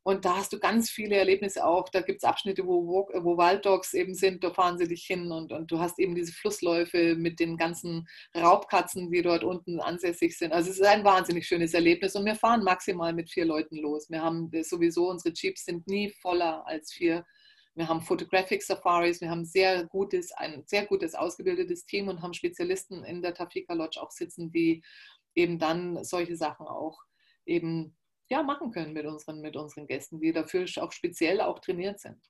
Und 0.08 0.24
da 0.24 0.36
hast 0.36 0.54
du 0.54 0.58
ganz 0.58 0.88
viele 0.88 1.16
Erlebnisse 1.16 1.66
auch. 1.66 1.90
Da 1.90 2.00
gibt 2.00 2.22
es 2.22 2.24
Abschnitte, 2.24 2.66
wo, 2.66 2.86
wo 2.86 3.36
Wilddogs 3.36 3.92
eben 3.92 4.14
sind, 4.14 4.42
da 4.42 4.50
fahren 4.50 4.78
sie 4.78 4.88
dich 4.88 5.04
hin 5.04 5.30
und, 5.30 5.52
und 5.52 5.70
du 5.70 5.80
hast 5.80 5.98
eben 5.98 6.14
diese 6.14 6.32
Flussläufe 6.32 7.14
mit 7.14 7.40
den 7.40 7.58
ganzen 7.58 8.08
Raubkatzen, 8.34 9.10
die 9.10 9.20
dort 9.20 9.44
unten 9.44 9.80
ansässig 9.80 10.38
sind. 10.38 10.52
Also 10.52 10.70
es 10.70 10.78
ist 10.78 10.86
ein 10.86 11.04
wahnsinnig 11.04 11.46
schönes 11.46 11.74
Erlebnis 11.74 12.16
und 12.16 12.24
wir 12.24 12.36
fahren 12.36 12.64
maximal 12.64 13.12
mit 13.12 13.30
vier 13.30 13.44
Leuten 13.44 13.76
los. 13.76 14.08
Wir 14.08 14.22
haben 14.22 14.50
sowieso, 14.62 15.10
unsere 15.10 15.34
Jeeps 15.34 15.66
sind 15.66 15.86
nie 15.86 16.08
voller 16.22 16.66
als 16.66 16.92
vier 16.92 17.26
wir 17.78 17.88
haben 17.88 18.02
Photographic 18.02 18.62
Safaris, 18.62 19.20
wir 19.20 19.30
haben 19.30 19.44
sehr 19.44 19.86
gutes, 19.86 20.32
ein 20.32 20.64
sehr 20.66 20.84
gutes 20.84 21.14
ausgebildetes 21.14 21.86
Team 21.86 22.08
und 22.08 22.22
haben 22.22 22.34
Spezialisten 22.34 23.04
in 23.04 23.22
der 23.22 23.34
Tafika 23.34 23.72
Lodge 23.72 24.02
auch 24.02 24.10
sitzen, 24.10 24.50
die 24.50 24.82
eben 25.34 25.58
dann 25.58 26.02
solche 26.04 26.36
Sachen 26.36 26.66
auch 26.66 26.98
eben 27.46 27.96
ja, 28.28 28.42
machen 28.42 28.72
können 28.72 28.92
mit 28.92 29.06
unseren, 29.06 29.40
mit 29.40 29.56
unseren 29.56 29.86
Gästen, 29.86 30.20
die 30.20 30.32
dafür 30.32 30.66
auch 30.78 30.92
speziell 30.92 31.40
auch 31.40 31.60
trainiert 31.60 32.00
sind. 32.00 32.20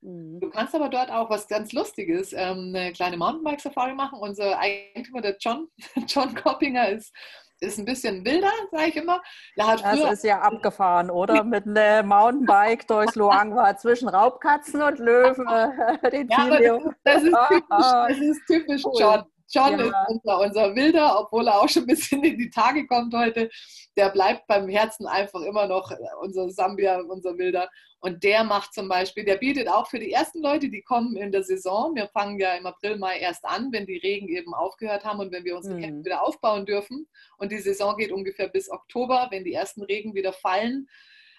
Mhm. 0.00 0.40
Du 0.40 0.48
kannst 0.48 0.74
aber 0.74 0.88
dort 0.88 1.10
auch 1.10 1.28
was 1.28 1.46
ganz 1.46 1.72
Lustiges, 1.72 2.32
ähm, 2.32 2.72
eine 2.74 2.92
kleine 2.92 3.18
Mountainbike-Safari 3.18 3.94
machen. 3.94 4.18
Unser 4.18 4.58
Eigentümer, 4.58 5.20
der 5.20 5.36
John, 5.38 5.68
John 6.08 6.34
Koppinger, 6.34 6.88
ist 6.88 7.14
ist 7.60 7.78
ein 7.78 7.84
bisschen 7.84 8.24
wilder, 8.24 8.50
sage 8.70 8.88
ich 8.88 8.96
immer. 8.96 9.22
das 9.56 10.12
ist 10.12 10.24
ja 10.24 10.40
abgefahren, 10.40 11.10
oder? 11.10 11.44
Mit 11.44 11.66
einem 11.66 12.08
Mountainbike 12.08 12.86
durchs 12.86 13.14
Luangwa 13.14 13.76
zwischen 13.76 14.08
Raubkatzen 14.08 14.82
und 14.82 14.98
Löwen. 14.98 15.46
den 16.10 16.28
ja, 16.28 16.48
das, 16.48 16.60
ist, 16.60 16.92
das, 17.04 17.22
ist 17.22 17.36
typisch, 17.48 17.86
das 18.08 18.18
ist 18.18 18.46
typisch 18.46 18.84
cool. 18.84 19.00
John. 19.00 19.24
John 19.48 19.78
ja. 19.78 19.86
ist 19.86 19.94
unser, 20.08 20.40
unser 20.40 20.74
Wilder, 20.74 21.20
obwohl 21.20 21.46
er 21.46 21.60
auch 21.60 21.68
schon 21.68 21.84
ein 21.84 21.86
bisschen 21.86 22.22
in 22.24 22.36
die 22.36 22.50
Tage 22.50 22.84
kommt 22.88 23.14
heute. 23.14 23.48
Der 23.96 24.10
bleibt 24.10 24.46
beim 24.48 24.68
Herzen 24.68 25.06
einfach 25.06 25.40
immer 25.42 25.68
noch 25.68 25.92
unser 26.20 26.50
Sambia, 26.50 26.98
unser 26.98 27.38
Wilder. 27.38 27.68
Und 28.06 28.22
der 28.22 28.44
macht 28.44 28.72
zum 28.72 28.88
Beispiel, 28.88 29.24
der 29.24 29.34
bietet 29.34 29.68
auch 29.68 29.88
für 29.88 29.98
die 29.98 30.12
ersten 30.12 30.40
Leute, 30.40 30.68
die 30.68 30.80
kommen 30.80 31.16
in 31.16 31.32
der 31.32 31.42
Saison, 31.42 31.92
wir 31.96 32.06
fangen 32.06 32.38
ja 32.38 32.54
im 32.54 32.64
April, 32.64 32.98
Mai 32.98 33.18
erst 33.18 33.44
an, 33.44 33.72
wenn 33.72 33.84
die 33.84 33.96
Regen 33.96 34.28
eben 34.28 34.54
aufgehört 34.54 35.04
haben 35.04 35.18
und 35.18 35.32
wenn 35.32 35.44
wir 35.44 35.56
unsere 35.56 35.74
mhm. 35.74 35.82
Camp 35.82 36.04
wieder 36.04 36.22
aufbauen 36.22 36.66
dürfen. 36.66 37.08
Und 37.36 37.50
die 37.50 37.58
Saison 37.58 37.96
geht 37.96 38.12
ungefähr 38.12 38.46
bis 38.46 38.70
Oktober, 38.70 39.26
wenn 39.32 39.42
die 39.42 39.54
ersten 39.54 39.82
Regen 39.82 40.14
wieder 40.14 40.32
fallen 40.32 40.86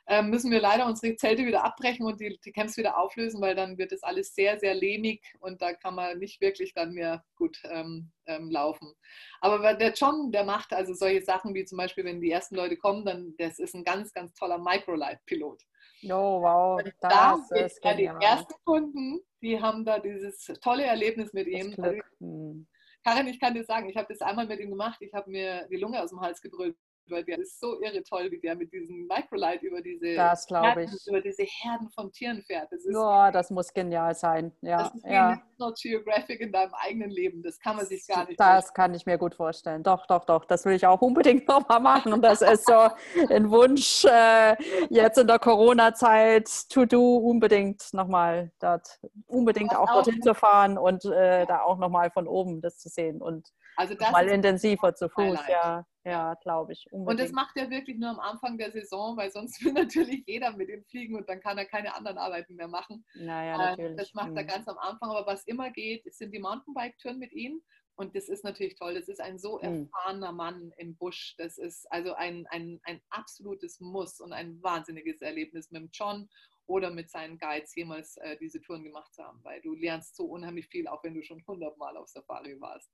ähm, 0.10 0.30
müssen 0.30 0.52
wir 0.52 0.62
leider 0.62 0.86
unsere 0.86 1.16
Zelte 1.18 1.46
wieder 1.46 1.66
abbrechen 1.66 2.06
und 2.06 2.20
die, 2.22 2.40
die 2.44 2.52
Camps 2.54 2.78
wieder 2.78 2.98
auflösen, 2.98 3.42
weil 3.42 3.56
dann 3.56 3.78
wird 3.78 3.92
es 3.92 4.04
alles 4.04 4.34
sehr, 4.34 4.58
sehr 4.58 4.74
lehmig 4.74 5.22
und 5.40 5.62
da 5.62 5.74
kann 5.74 5.96
man 5.96 6.18
nicht 6.18 6.40
wirklich 6.40 6.74
dann 6.74 6.94
mehr 6.94 7.26
gut 7.36 7.60
ähm, 7.66 8.10
ähm, 8.26 8.50
laufen. 8.50 8.94
Aber 9.42 9.74
der 9.74 9.94
John, 9.94 10.32
der 10.32 10.46
macht 10.46 10.72
also 10.72 10.94
solche 10.94 11.24
Sachen 11.24 11.54
wie 11.54 11.66
zum 11.66 11.78
Beispiel, 11.78 12.06
wenn 12.06 12.22
die 12.22 12.32
ersten 12.32 12.56
Leute 12.56 12.78
kommen, 12.78 13.06
dann 13.06 13.36
das 13.38 13.60
ist 13.60 13.76
ein 13.76 13.84
ganz, 13.84 14.14
ganz 14.14 14.34
toller 14.34 14.58
Microlight-Pilot. 14.58 15.64
Oh, 16.04 16.42
wow. 16.42 16.82
Und 16.84 16.94
da 17.00 17.40
ist 17.56 17.84
ja 17.84 17.94
die 17.94 18.06
ersten 18.06 18.54
Kunden, 18.64 19.20
die 19.42 19.62
haben 19.62 19.86
da 19.86 20.00
dieses 20.00 20.46
tolle 20.62 20.86
Erlebnis 20.86 21.34
mit 21.34 21.48
ihm. 21.48 21.76
Also, 21.78 22.02
hm. 22.20 22.68
Karin, 23.04 23.28
ich 23.28 23.40
kann 23.40 23.54
dir 23.54 23.64
sagen, 23.64 23.90
ich 23.90 23.96
habe 23.96 24.08
das 24.10 24.22
einmal 24.22 24.48
mit 24.48 24.60
ihm 24.60 24.70
gemacht. 24.70 24.98
Ich 25.02 25.14
habe 25.14 25.30
mir 25.30 25.68
die 25.70 25.78
Lunge 25.78 26.02
aus 26.02 26.10
dem 26.10 26.20
Hals 26.20 26.42
gebrüllt 26.42 26.76
weil 27.10 27.24
der 27.24 27.40
ist 27.40 27.60
so 27.60 27.82
irre 27.82 28.04
toll, 28.04 28.30
wie 28.32 28.40
der 28.40 28.56
mit 28.56 28.72
diesem 28.72 29.08
Microlight 29.08 29.62
über 29.64 29.82
diese, 29.82 30.16
das 30.16 30.48
Herden, 30.50 30.90
über 31.08 31.22
diese 31.22 31.44
Herden 31.44 31.90
von 31.90 32.12
Tieren 32.12 32.42
fährt. 32.44 32.72
Das, 32.72 32.84
ist 32.84 32.96
oh, 32.96 33.30
das 33.32 33.50
muss 33.50 33.74
genial 33.74 34.16
sein. 34.16 34.52
Ja, 34.62 34.84
das 34.84 34.96
ist 34.96 35.06
ja. 35.06 35.42
National 35.58 35.74
Geographic 35.80 36.40
in 36.42 36.52
deinem 36.52 36.74
eigenen 36.74 37.10
Leben. 37.10 37.42
Das 37.44 37.60
kann 37.60 37.76
man 37.76 37.86
sich 37.86 38.06
gar 38.08 38.26
nicht 38.26 38.40
Das 38.40 38.48
vorstellen. 38.48 38.74
kann 38.74 38.94
ich 38.94 39.06
mir 39.06 39.18
gut 39.18 39.36
vorstellen. 39.36 39.84
Doch, 39.84 40.06
doch, 40.08 40.26
doch. 40.26 40.46
Das 40.46 40.66
will 40.66 40.74
ich 40.74 40.86
auch 40.86 41.02
unbedingt 41.02 41.48
nochmal 41.48 41.80
machen. 41.80 42.14
Und 42.14 42.22
das 42.22 42.42
ist 42.42 42.66
so 42.66 42.90
ein 43.30 43.50
Wunsch 43.50 44.06
äh, 44.06 44.56
jetzt 44.90 45.18
in 45.18 45.28
der 45.28 45.40
Corona-Zeit 45.40 46.70
to 46.70 46.86
do, 46.86 47.18
unbedingt 47.18 47.94
nochmal 47.94 48.52
dort, 48.60 49.00
unbedingt 49.26 49.76
auch 49.76 49.88
dorthin 49.88 50.22
zu 50.22 50.34
fahren 50.34 50.78
und 50.78 51.06
äh, 51.06 51.46
da 51.46 51.62
auch 51.62 51.78
nochmal 51.78 52.12
von 52.12 52.28
oben 52.28 52.62
das 52.62 52.78
zu 52.78 52.90
sehen 52.90 53.22
und 53.22 53.50
also 53.76 53.94
mal 54.12 54.28
intensiver 54.28 54.96
zu 54.96 55.08
Fuß. 55.08 55.40
Ja. 55.48 55.86
Ja, 56.08 56.36
glaube 56.36 56.72
ich. 56.72 56.86
Unbedingt. 56.90 57.10
Und 57.10 57.20
das 57.20 57.34
macht 57.34 57.58
er 57.58 57.70
wirklich 57.70 57.98
nur 57.98 58.10
am 58.10 58.20
Anfang 58.22 58.58
der 58.58 58.72
Saison, 58.72 59.18
weil 59.18 59.30
sonst 59.30 59.62
will 59.66 59.74
natürlich 59.74 60.24
jeder 60.26 60.56
mit 60.56 60.70
ihm 60.70 60.84
fliegen 60.86 61.16
und 61.16 61.28
dann 61.28 61.42
kann 61.42 61.58
er 61.58 61.66
keine 61.66 61.94
anderen 61.94 62.18
Arbeiten 62.18 62.56
mehr 62.56 62.70
machen. 62.70 63.06
Naja, 63.16 63.54
ähm, 63.54 63.58
natürlich. 63.58 63.98
Das 63.98 64.14
macht 64.14 64.32
er 64.36 64.44
mhm. 64.44 64.48
ganz 64.48 64.68
am 64.70 64.78
Anfang. 64.78 65.10
Aber 65.10 65.28
was 65.28 65.44
immer 65.48 65.72
geht, 65.72 66.14
sind 66.14 66.34
die 66.34 66.40
Mountainbike-Touren 66.40 67.20
mit 67.20 67.32
ihm. 67.34 67.62
Und 67.96 68.16
das 68.16 68.30
ist 68.30 68.44
natürlich 68.44 68.76
toll. 68.76 68.94
Das 68.94 69.08
ist 69.08 69.20
ein 69.20 69.40
so 69.40 69.58
mhm. 69.58 69.90
erfahrener 69.94 70.32
Mann 70.32 70.72
im 70.78 70.96
Busch. 70.96 71.36
Das 71.38 71.58
ist 71.58 71.92
also 71.92 72.14
ein, 72.14 72.46
ein, 72.48 72.80
ein 72.84 73.02
absolutes 73.10 73.80
Muss 73.80 74.20
und 74.20 74.34
ein 74.34 74.62
wahnsinniges 74.62 75.22
Erlebnis 75.22 75.72
mit 75.72 75.82
dem 75.82 75.90
John 75.92 76.30
oder 76.68 76.92
mit 76.92 77.10
seinen 77.10 77.40
Guides 77.40 77.74
jemals 77.76 78.18
äh, 78.18 78.38
diese 78.38 78.62
Touren 78.62 78.84
gemacht 78.84 79.14
zu 79.16 79.24
haben, 79.24 79.40
weil 79.44 79.62
du 79.62 79.74
lernst 79.74 80.16
so 80.16 80.26
unheimlich 80.26 80.68
viel, 80.68 80.88
auch 80.88 81.04
wenn 81.04 81.16
du 81.16 81.24
schon 81.24 81.44
hundertmal 81.48 81.98
auf 81.98 82.10
Safari 82.10 82.60
warst. 82.60 82.92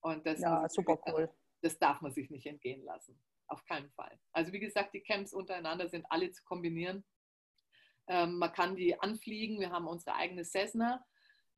Und 0.00 0.24
das 0.26 0.40
ja, 0.40 0.68
super 0.68 0.98
cool 1.08 1.28
das 1.62 1.78
darf 1.78 2.00
man 2.00 2.12
sich 2.12 2.30
nicht 2.30 2.46
entgehen 2.46 2.84
lassen. 2.84 3.20
auf 3.48 3.64
keinen 3.66 3.90
Fall. 3.90 4.16
Also 4.30 4.52
wie 4.52 4.60
gesagt, 4.60 4.94
die 4.94 5.02
Camps 5.02 5.32
untereinander 5.34 5.88
sind 5.88 6.06
alle 6.08 6.30
zu 6.30 6.44
kombinieren. 6.44 7.04
Ähm, 8.06 8.38
man 8.38 8.52
kann 8.52 8.76
die 8.76 9.00
anfliegen. 9.00 9.58
Wir 9.58 9.70
haben 9.70 9.88
unsere 9.88 10.14
eigene 10.14 10.44
Cessna, 10.44 11.04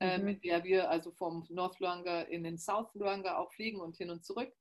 äh, 0.03 0.19
mhm. 0.19 0.25
mit 0.25 0.45
der 0.45 0.65
wir 0.65 0.91
also 0.91 1.13
vom 1.13 1.47
North 1.49 1.79
Luanga 1.79 2.23
in 2.23 2.43
den 2.43 2.59
South 2.59 2.93
Luanga 2.95 3.39
auch 3.39 3.53
fliegen 3.53 3.81
und 3.81 3.97
hin 3.97 4.11
und 4.11 4.25
zurück. 4.25 4.53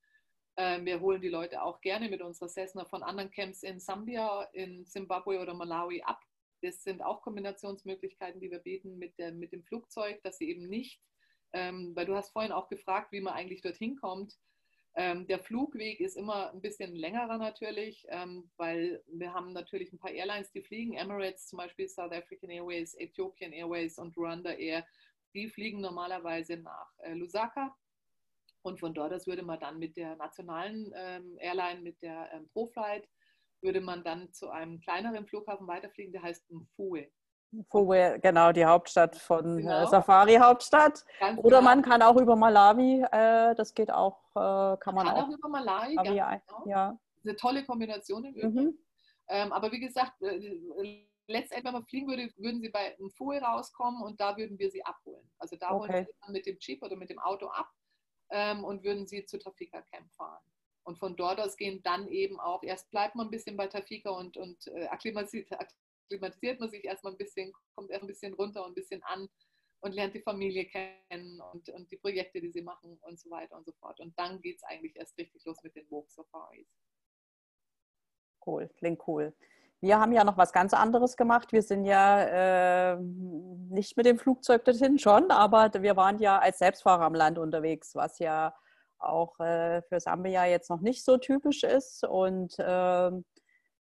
Ähm, 0.56 0.86
wir 0.86 1.00
holen 1.00 1.20
die 1.20 1.30
Leute 1.30 1.64
auch 1.64 1.82
gerne 1.82 2.10
mit 2.10 2.22
unserer 2.22 2.48
Cessna 2.48 2.86
von 2.86 3.02
anderen 3.02 3.32
Camps 3.32 3.64
in 3.64 3.80
Sambia, 3.80 4.44
in 4.54 4.86
Zimbabwe 4.86 5.40
oder 5.40 5.56
Malawi 5.56 6.04
ab. 6.04 6.22
Das 6.62 6.84
sind 6.84 7.02
auch 7.02 7.24
Kombinationsmöglichkeiten, 7.24 8.40
die 8.40 8.52
wir 8.52 8.60
bieten 8.60 9.00
mit, 9.00 9.18
der, 9.18 9.32
mit 9.32 9.52
dem 9.52 9.64
Flugzeug, 9.64 10.22
dass 10.22 10.38
sie 10.38 10.50
eben 10.50 10.70
nicht, 10.70 11.02
ähm, 11.54 11.96
weil 11.96 12.06
du 12.06 12.16
hast 12.16 12.34
vorhin 12.34 12.52
auch 12.52 12.70
gefragt, 12.70 13.12
wie 13.12 13.22
man 13.22 13.34
eigentlich 13.34 13.62
dorthin 13.62 13.96
kommt. 13.96 14.38
Ähm, 14.94 15.26
der 15.26 15.40
Flugweg 15.40 16.02
ist 16.02 16.18
immer 16.18 16.52
ein 16.52 16.62
bisschen 16.62 16.94
längerer 16.94 17.40
natürlich, 17.40 18.06
ähm, 18.10 18.52
weil 18.58 19.02
wir 19.08 19.34
haben 19.34 19.54
natürlich 19.54 19.92
ein 19.92 19.98
paar 19.98 20.12
Airlines, 20.12 20.52
die 20.52 20.62
fliegen. 20.62 20.94
Emirates 20.94 21.48
zum 21.48 21.58
Beispiel, 21.58 21.88
South 21.88 22.12
African 22.12 22.52
Airways, 22.52 22.94
Ethiopian 23.00 23.54
Airways 23.54 23.98
und 23.98 24.16
Rwanda 24.16 24.52
Air. 24.52 24.86
Die 25.34 25.50
fliegen 25.50 25.82
normalerweise 25.82 26.58
nach 26.58 26.92
äh, 27.00 27.14
Lusaka 27.14 27.76
und 28.64 28.80
von 28.80 28.94
dort 28.94 29.14
aus 29.14 29.28
würde 29.28 29.44
man 29.44 29.60
dann 29.60 29.80
mit 29.80 29.98
der 29.98 30.16
nationalen 30.16 30.92
ähm, 30.96 31.38
Airline, 31.40 31.82
mit 31.82 32.02
der 32.02 32.32
ähm, 32.34 32.50
ProFlight, 32.50 33.08
würde 33.62 33.82
man 33.82 34.04
dann 34.04 34.32
zu 34.34 34.50
einem 34.50 34.80
kleineren 34.82 35.26
Flughafen 35.26 35.68
weiterfliegen, 35.68 36.12
der 36.12 36.24
heißt 36.24 36.50
Mfue. 36.50 37.08
Mfue, 37.52 38.20
genau, 38.22 38.52
die 38.52 38.66
Hauptstadt 38.66 39.16
von 39.16 39.60
äh, 39.60 39.62
genau. 39.62 39.86
Safari-Hauptstadt. 39.88 41.06
Oder 41.38 41.60
genau. 41.60 41.62
man 41.62 41.82
kann 41.82 42.02
auch 42.02 42.16
über 42.16 42.36
Malawi, 42.36 43.06
äh, 43.12 43.56
das 43.56 43.74
geht 43.74 43.92
auch, 43.92 44.20
äh, 44.36 44.78
kann 44.78 44.96
man, 44.96 45.08
kann 45.08 45.16
auch, 45.16 45.28
auch 45.28 45.30
über 45.30 45.50
Malawi, 45.50 45.96
Malawi 45.96 46.16
ja, 46.16 46.42
genau. 46.48 46.64
ja. 46.66 47.00
Eine 47.24 47.36
tolle 47.36 47.66
Kombination 47.66 48.26
im 48.26 48.34
Übrigen. 48.34 48.66
Mhm. 48.66 48.78
Ähm, 49.28 49.54
aber 49.54 49.72
wie 49.72 49.80
gesagt, 49.80 50.22
äh, 50.22 51.06
letztendlich, 51.32 51.66
wenn 51.66 51.74
man 51.74 51.86
fliegen 51.86 52.08
würde, 52.08 52.32
würden 52.38 52.62
sie 52.62 52.70
bei 52.70 52.96
Mfue 53.00 53.40
rauskommen 53.40 54.04
und 54.04 54.20
da 54.20 54.38
würden 54.38 54.60
wir 54.60 54.70
sie 54.70 54.84
abholen. 54.84 55.30
Also 55.38 55.56
da 55.56 55.72
okay. 55.72 55.80
holen 55.80 55.94
wir 55.94 56.06
sie 56.06 56.20
dann 56.22 56.32
mit 56.32 56.46
dem 56.46 56.58
Jeep 56.60 56.84
oder 56.84 56.96
mit 56.96 57.10
dem 57.10 57.20
Auto 57.20 57.48
ab 57.48 57.72
ähm, 58.30 58.64
und 58.64 58.84
würden 58.84 59.08
sie 59.08 59.26
zu 59.26 59.40
Tafika 59.40 59.82
Camp 59.82 60.12
fahren. 60.14 60.44
Und 60.84 60.98
von 60.98 61.16
dort 61.16 61.40
aus 61.40 61.58
gehen 61.58 61.82
dann 61.84 62.08
eben 62.08 62.40
auch, 62.40 62.64
erst 62.64 62.90
bleibt 62.90 63.16
man 63.16 63.28
ein 63.28 63.32
bisschen 63.32 63.56
bei 63.56 63.68
Tafika 63.68 64.10
und, 64.10 64.38
und 64.38 64.68
äh, 64.68 64.88
akklimatisiert, 64.88 65.52
akklimatisiert 65.52 66.60
man 66.60 66.70
sich 66.70 66.84
erstmal 66.84 67.14
ein 67.14 67.18
bisschen, 67.18 67.54
kommt 67.76 67.92
erst 67.92 68.04
ein 68.04 68.08
bisschen 68.08 68.34
runter 68.34 68.64
und 68.64 68.72
ein 68.72 68.76
bisschen 68.76 69.04
an 69.04 69.30
und 69.82 69.94
lernt 69.94 70.16
die 70.16 70.22
Familie 70.22 70.66
kennen 70.66 71.42
und, 71.54 71.70
und 71.70 71.92
die 71.92 71.98
Projekte, 71.98 72.42
die 72.42 72.52
sie 72.52 72.62
machen 72.62 72.98
und 73.02 73.20
so 73.20 73.30
weiter 73.30 73.58
und 73.58 73.66
so 73.66 73.74
fort. 73.74 74.00
Und 74.00 74.18
dann 74.18 74.42
geht 74.42 74.58
es 74.58 74.64
eigentlich 74.64 74.96
erst 74.96 75.18
richtig 75.18 75.44
los 75.46 75.62
mit 75.64 75.76
den 75.76 75.90
Walk 75.90 76.10
Safaris. 76.10 76.68
Cool, 78.46 78.70
klingt 78.78 79.08
cool. 79.08 79.36
Wir 79.82 80.00
haben 80.00 80.12
ja 80.12 80.24
noch 80.24 80.38
was 80.38 80.54
ganz 80.54 80.74
anderes 80.74 81.18
gemacht. 81.18 81.52
Wir 81.52 81.64
sind 81.64 81.86
ja 81.86 82.94
äh, 82.94 82.98
nicht 83.00 83.98
mit 83.98 84.06
dem 84.06 84.20
Flugzeug 84.20 84.64
dorthin 84.64 85.00
schon, 85.00 85.32
aber 85.32 85.72
wir 85.82 85.98
waren 85.98 86.20
ja 86.20 86.38
als 86.38 86.60
Selbstfahrer 86.60 87.04
am 87.04 87.16
Land 87.16 87.40
unterwegs, 87.40 87.96
was 87.96 88.20
ja 88.20 88.54
auch 89.00 89.40
äh, 89.40 89.82
für 89.82 90.00
Sambia 90.00 90.46
jetzt 90.46 90.70
noch 90.70 90.82
nicht 90.82 91.04
so 91.04 91.18
typisch 91.18 91.64
ist. 91.64 92.04
Und 92.04 92.60
äh, 92.60 93.12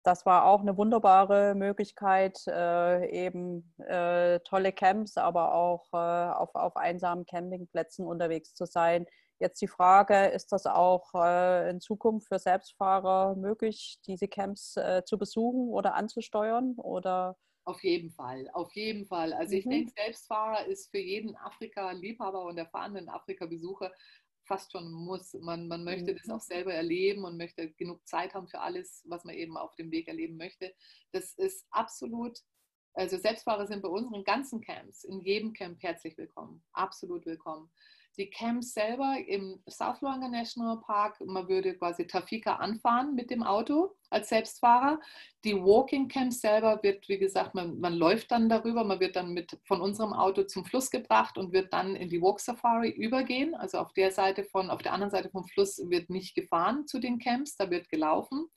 das 0.04 0.26
war 0.26 0.46
auch 0.46 0.62
eine 0.62 0.78
wunderbare 0.78 1.56
Möglichkeit, 1.56 2.40
äh, 2.48 3.10
eben 3.10 3.74
äh, 3.80 4.40
tolle 4.40 4.72
Camps, 4.72 5.18
aber 5.18 5.54
auch 5.54 5.88
äh, 5.92 5.98
auf, 5.98 6.56
auf 6.56 6.78
einsamen 6.78 7.26
Campingplätzen 7.26 8.08
unterwegs 8.08 8.56
zu 8.56 8.66
sein 8.66 9.06
Jetzt 9.42 9.60
die 9.60 9.68
Frage, 9.68 10.28
ist 10.28 10.52
das 10.52 10.68
auch 10.68 11.16
äh, 11.16 11.68
in 11.72 11.82
Zukunft 11.82 12.28
für 12.28 12.38
Selbstfahrer 12.38 13.36
möglich, 13.36 13.98
diese 14.06 14.28
Camps 14.28 14.78
äh, 14.78 15.02
zu 15.04 15.18
besuchen 15.18 15.70
oder 15.70 15.96
anzusteuern? 15.96 16.76
Oder? 16.78 17.36
Auf 17.66 17.84
jeden 17.84 18.12
Fall, 18.12 18.48
auf 18.54 18.72
jeden 18.76 19.08
Fall. 19.08 19.34
Also 19.34 19.54
mhm. 19.54 19.58
ich 19.58 19.66
denke, 19.68 19.94
Selbstfahrer 19.98 20.68
ist 20.68 20.92
für 20.92 21.00
jeden 21.00 21.36
Afrika-Liebhaber 21.36 22.46
und 22.46 22.60
erfahrenen 22.60 23.10
Afrika-Besucher 23.10 23.92
fast 24.46 24.72
schon 24.74 24.92
muss. 24.92 25.34
Man, 25.34 25.68
man 25.68 25.86
möchte 25.86 26.12
mhm. 26.12 26.18
das 26.18 26.30
auch 26.30 26.42
selber 26.42 26.76
erleben 26.76 27.24
und 27.24 27.38
möchte 27.38 27.72
genug 27.72 28.08
Zeit 28.08 28.36
haben 28.36 28.48
für 28.48 28.60
alles, 28.60 29.02
was 29.08 29.24
man 29.24 29.34
eben 29.34 29.58
auf 29.58 29.74
dem 29.74 29.90
Weg 29.90 30.08
erleben 30.08 30.38
möchte. 30.38 30.72
Das 31.14 31.34
ist 31.34 31.66
absolut, 31.72 32.38
also 32.94 33.18
Selbstfahrer 33.18 33.66
sind 33.66 33.82
bei 33.82 33.90
unseren 33.90 34.24
ganzen 34.24 34.62
Camps, 34.62 35.04
in 35.04 35.20
jedem 35.22 35.54
Camp 35.54 35.82
herzlich 35.82 36.16
willkommen, 36.16 36.64
absolut 36.74 37.26
willkommen 37.26 37.72
die 38.18 38.30
Camps 38.30 38.74
selber 38.74 39.16
im 39.28 39.62
South 39.70 40.02
Luanga 40.02 40.28
National 40.28 40.80
Park, 40.82 41.20
man 41.26 41.48
würde 41.48 41.76
quasi 41.78 42.06
Tafika 42.06 42.56
anfahren 42.56 43.16
mit 43.16 43.32
dem 43.32 43.44
Auto 43.44 43.96
als 44.10 44.30
Selbstfahrer. 44.30 45.00
Die 45.44 45.56
Walking 45.56 46.08
Camps 46.08 46.42
selber 46.42 46.80
wird, 46.84 47.08
wie 47.08 47.18
gesagt, 47.18 47.56
man, 47.56 47.80
man 47.80 47.94
läuft 47.94 48.32
dann 48.32 48.50
darüber, 48.50 48.84
man 48.84 49.00
wird 49.00 49.16
dann 49.16 49.34
mit 49.34 49.58
von 49.64 49.82
unserem 49.82 50.14
Auto 50.14 50.44
zum 50.44 50.66
Fluss 50.66 50.92
gebracht 50.92 51.38
und 51.38 51.54
wird 51.54 51.72
dann 51.74 51.96
in 51.96 52.10
die 52.10 52.22
Walk 52.22 52.40
Safari 52.40 52.90
übergehen. 52.90 53.56
Also 53.56 53.80
auf 53.80 53.94
der 53.94 54.12
Seite 54.12 54.44
von, 54.44 54.70
auf 54.70 54.82
der 54.82 54.94
anderen 54.94 55.12
Seite 55.12 55.30
vom 55.30 55.46
Fluss 55.46 55.82
wird 55.90 56.10
nicht 56.10 56.36
gefahren 56.36 56.88
zu 56.88 57.00
den 57.00 57.20
Camps, 57.20 57.56
da 57.56 57.70
wird 57.70 57.90
gelaufen. 57.90 58.48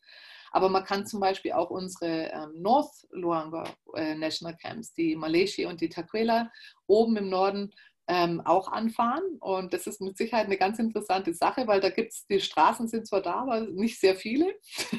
Aber 0.51 0.69
man 0.69 0.85
kann 0.85 1.05
zum 1.05 1.19
Beispiel 1.19 1.51
auch 1.51 1.71
unsere 1.71 2.31
ähm, 2.33 2.63
North 2.63 3.09
Luanga 3.11 3.65
äh, 3.97 4.15
National 4.15 4.57
Camps, 4.57 4.95
die 4.95 5.17
Malaysia 5.17 5.69
und 5.69 5.81
die 5.81 5.89
Taquela, 5.89 6.49
oben 6.87 7.17
im 7.17 7.29
Norden 7.29 7.73
ähm, 8.07 8.43
auch 8.45 8.71
anfahren. 8.71 9.23
Und 9.41 9.73
das 9.73 9.87
ist 9.87 10.01
mit 10.01 10.17
Sicherheit 10.17 10.47
eine 10.47 10.57
ganz 10.57 10.79
interessante 10.79 11.33
Sache, 11.33 11.67
weil 11.67 11.81
da 11.81 11.91
gibt 11.91 12.13
es, 12.13 12.27
die 12.27 12.41
Straßen 12.41 12.89
sind 12.89 13.07
zwar 13.07 13.23
da, 13.23 13.35
aber 13.35 13.61
nicht 13.61 13.99
sehr 13.99 14.15
viele. 14.17 14.55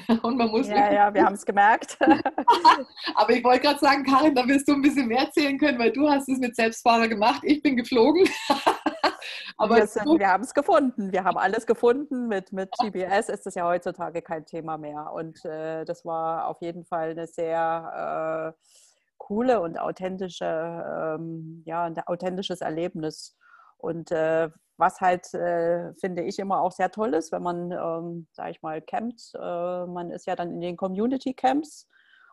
Und 0.24 0.38
man 0.38 0.50
muss. 0.50 0.68
Ja, 0.68 0.91
ja, 0.91 1.13
wir 1.13 1.24
haben 1.24 1.36
es 1.36 1.46
gemerkt. 1.46 1.98
aber 3.15 3.34
ich 3.34 3.44
wollte 3.44 3.62
gerade 3.62 3.80
sagen, 3.80 4.04
Karin, 4.04 4.34
da 4.34 4.48
wirst 4.48 4.68
du 4.68 4.74
ein 4.74 4.82
bisschen 4.82 5.08
mehr 5.08 5.26
erzählen 5.26 5.58
können, 5.58 5.78
weil 5.78 5.91
du 5.91 6.10
hast 6.10 6.30
es 6.30 6.39
mit 6.39 6.56
Selbstfahrer 6.56 7.08
gemacht. 7.08 7.41
Ich 7.44 7.62
bin 7.62 7.78
geflogen. 7.78 8.28
aber 9.58 9.78
wir, 9.78 10.20
wir 10.20 10.28
haben 10.28 10.44
es 10.44 10.54
gefunden. 10.54 11.12
Wir 11.12 11.24
haben 11.24 11.38
alles 11.38 11.65
gefunden. 11.65 12.28
Mit, 12.28 12.52
mit 12.54 12.72
GPS 12.82 13.30
ist 13.30 13.46
das 13.46 13.56
ja 13.56 13.65
heutzutage 13.65 14.22
kein 14.22 14.46
Thema 14.46 14.78
mehr. 14.78 15.12
Und 15.13 15.46
äh, 15.46 15.86
das 15.86 16.06
war 16.06 16.48
auf 16.48 16.62
jeden 16.62 16.86
Fall 16.86 17.12
eine 17.12 17.28
sehr. 17.28 18.54
Äh, 18.56 18.85
coole 19.17 19.62
und 19.62 19.80
authentische, 19.80 20.45
ähm, 20.45 21.63
ja, 21.65 21.86
ein 21.86 21.97
authentisches 22.06 22.62
Erlebnis. 22.62 23.36
Und 23.78 24.12
äh, 24.12 24.49
was 24.78 25.01
halt, 25.01 25.34
äh, 25.34 25.93
finde 25.95 26.23
ich, 26.23 26.39
immer 26.39 26.62
auch 26.62 26.71
sehr 26.71 26.91
toll 26.91 27.13
ist, 27.13 27.32
wenn 27.32 27.43
man, 27.43 27.71
ähm, 27.71 28.28
sage 28.34 28.51
ich 28.51 28.62
mal, 28.62 28.82
campt. 28.82 29.32
Äh, 29.36 29.86
man 29.86 30.12
ist 30.12 30.28
ja 30.28 30.36
dann 30.36 30.51
in 30.51 30.62
den 30.62 30.78
Community 30.78 31.34
Camps 31.34 31.88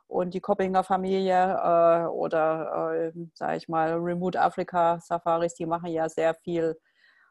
und 0.08 0.34
die 0.34 0.40
Koppinger 0.40 0.84
Familie 0.84 1.54
äh, 1.54 2.06
oder, 2.06 2.94
äh, 2.94 3.12
sage 3.34 3.56
ich 3.56 3.68
mal, 3.68 3.92
Remote 3.94 4.40
Africa 4.40 4.98
Safaris, 5.00 5.54
die 5.54 5.66
machen 5.66 5.90
ja 5.90 6.08
sehr 6.08 6.34
viel 6.34 6.76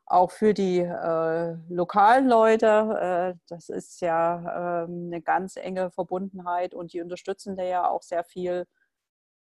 auch 0.05 0.31
für 0.31 0.53
die 0.53 0.79
äh, 0.79 1.55
lokalen 1.69 2.27
Leute. 2.27 3.33
Äh, 3.35 3.39
das 3.47 3.69
ist 3.69 4.01
ja 4.01 4.83
ähm, 4.85 5.07
eine 5.07 5.21
ganz 5.21 5.55
enge 5.55 5.91
Verbundenheit 5.91 6.73
und 6.73 6.93
die 6.93 7.01
unterstützen 7.01 7.55
da 7.55 7.63
ja 7.63 7.87
auch 7.89 8.01
sehr 8.03 8.23
viel 8.23 8.65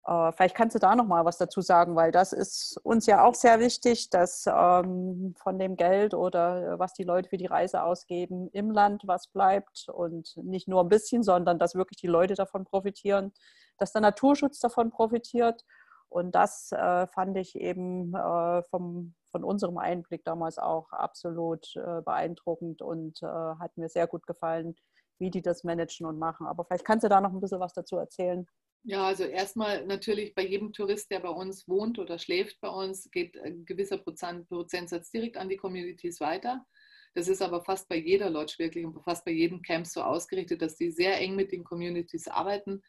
vielleicht 0.08 0.56
kannst 0.56 0.74
du 0.74 0.80
da 0.80 0.96
noch 0.96 1.06
mal 1.06 1.26
was 1.26 1.38
dazu 1.38 1.60
sagen, 1.60 1.98
weil 1.98 2.12
das 2.12 2.32
ist 2.32 2.80
uns 2.84 3.08
ja 3.08 3.26
auch 3.26 3.36
sehr 3.36 3.60
wichtig, 3.60 4.10
dass 4.10 4.46
ähm, 4.48 5.36
von 5.38 5.60
dem 5.60 5.76
Geld 5.76 6.13
oder 6.13 6.76
äh, 6.76 6.80
was 6.80 6.93
die 6.93 7.04
Leute 7.04 7.28
für 7.28 7.36
die 7.36 7.46
Reise 7.46 7.84
ausgeben, 7.84 8.50
im 8.54 8.72
Land 8.72 9.04
was 9.06 9.28
bleibt 9.28 9.89
und 9.89 10.38
nicht 10.38 10.70
nur 10.70 10.82
ein 10.82 10.88
bisschen, 10.88 11.24
sondern 11.24 11.60
dass 11.60 11.76
wirklich 11.76 12.00
die 12.00 12.08
Leute 12.08 12.36
davon 12.36 12.63
profitieren, 12.63 13.34
dass 13.78 13.91
der 13.91 14.02
Naturschutz 14.02 14.60
davon 14.60 14.91
profitiert. 14.91 15.65
Und 16.10 16.36
das 16.36 16.72
äh, 16.72 17.08
fand 17.08 17.36
ich 17.36 17.56
eben 17.56 18.15
äh, 18.15 18.63
vom, 18.63 19.13
von 19.30 19.43
unserem 19.43 19.78
Einblick 19.78 20.24
damals 20.24 20.58
auch 20.58 20.89
absolut 20.93 21.76
äh, 21.76 22.02
beeindruckend 22.02 22.82
und 22.82 23.22
äh, 23.24 23.26
hat 23.26 23.76
mir 23.76 23.89
sehr 23.89 24.08
gut 24.08 24.26
gefallen, 24.26 24.76
wie 25.20 25.32
die 25.32 25.41
das 25.41 25.65
managen 25.65 26.06
und 26.06 26.17
machen. 26.17 26.48
Aber 26.48 26.63
vielleicht 26.63 26.86
kannst 26.86 27.04
du 27.04 27.10
da 27.10 27.20
noch 27.20 27.34
ein 27.34 27.41
bisschen 27.41 27.60
was 27.60 27.74
dazu 27.74 27.98
erzählen. 27.98 28.48
Ja, 28.84 29.06
also 29.06 29.24
erstmal 29.26 29.86
natürlich 29.86 30.34
bei 30.34 30.46
jedem 30.46 30.72
Tourist, 30.72 31.12
der 31.12 31.20
bei 31.20 31.30
uns 31.30 31.68
wohnt 31.68 32.00
oder 32.00 32.20
schläft 32.20 32.60
bei 32.62 32.70
uns, 32.70 33.10
geht 33.12 33.38
ein 33.38 33.66
gewisser 33.66 33.98
Prozent, 33.98 34.48
Prozentsatz 34.48 35.12
direkt 35.12 35.38
an 35.38 35.50
die 35.50 35.58
Communities 35.58 36.22
weiter. 36.22 36.66
Das 37.13 37.28
ist 37.28 37.42
aber 37.42 37.63
fast 37.63 37.90
bei 37.90 37.96
jeder 37.96 38.30
Lodge 38.30 38.56
wirklich 38.60 38.86
und 38.86 39.02
fast 39.04 39.26
bei 39.26 39.32
jedem 39.32 39.63
Camp 39.63 39.88
so 39.88 40.02
ausgerichtet, 40.04 40.62
dass 40.62 40.76
die 40.76 40.92
sehr 40.92 41.20
eng 41.20 41.36
mit 41.36 41.52
den 41.52 41.63
Communities 41.63 42.28
arbeiten. 42.28 42.84